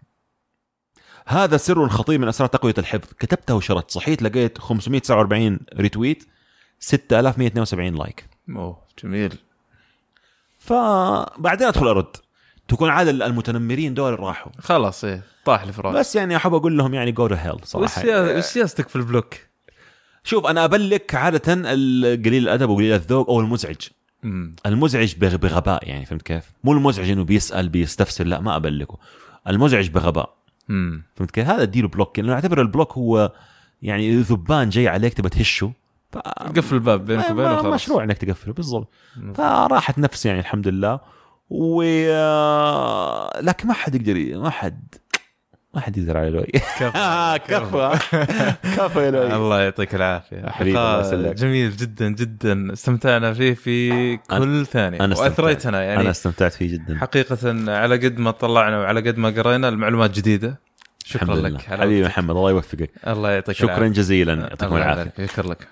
[1.26, 3.14] هذا سر خطير من أسرار تقوية الحفظ.
[3.20, 3.92] كتبتها وشرت.
[3.92, 6.24] صحيت لقيت 549 retweet
[6.80, 8.26] 6172 like.
[8.50, 9.34] أوه جميل.
[10.60, 12.18] فبعدين أدخل أرد.
[12.72, 17.12] تكون عاد المتنمرين دول راحوا خلاص إيه طاح الفراغ بس يعني أحب أقول لهم يعني
[17.12, 18.02] go to hell صراحة
[18.38, 19.34] وش سياستك في ال block؟
[20.24, 23.76] شوف أنا أبلك عادة القليل الأدب وقليل الذوق أو المزعج
[24.24, 24.56] مم.
[24.66, 28.98] المزعج بغ- بغباء يعني فهمت كيف؟ مو المزعج إنه بيسأل بيستفسر لا ما أبلكه
[29.48, 30.34] المزعج بغباء
[30.70, 31.04] مم.
[31.16, 33.32] فهمت كيف؟ هذا اديله block لأنه أعتبر ال block هو
[33.82, 35.72] يعني ذبان جاي عليك تبى تهشه
[36.12, 36.18] ف...
[36.18, 38.88] قفل الباب بينك وبينه ما- خلاص مشروع إنك تقفله بالضبط.
[39.36, 41.00] فراحت نفسي يعني الحمد لله
[41.52, 44.96] و آه، لكن ما حد يقدر ما حد
[45.74, 46.46] ما حد يقدر على لوي
[46.80, 46.92] كفو.
[47.50, 47.90] كفو
[48.78, 50.50] كفو يا لوي الله يعطيك العافية.
[50.50, 51.34] حبيبي،.
[51.34, 52.74] جميل جدا جدا.
[52.74, 55.00] استمتعنا فيه في كل ثانية.
[55.00, 55.40] أنا استمتعت.
[55.40, 56.02] وأثريتنا يعني.
[56.02, 56.98] أنا استمتعت فيه جدا.
[56.98, 60.60] حقيقة على قد ما طلعنا وعلى قد ما قرينا المعلومات جديدة.
[61.06, 61.62] شكرا لك.
[61.62, 62.08] حبيبي.
[62.08, 62.92] محمد الله يوفقك.
[63.08, 63.88] الله يعطيك شكرا العافية.
[63.88, 64.34] جزيلا.
[64.34, 65.26] يعطيكم العافية.
[65.26, 65.68] شكرا لك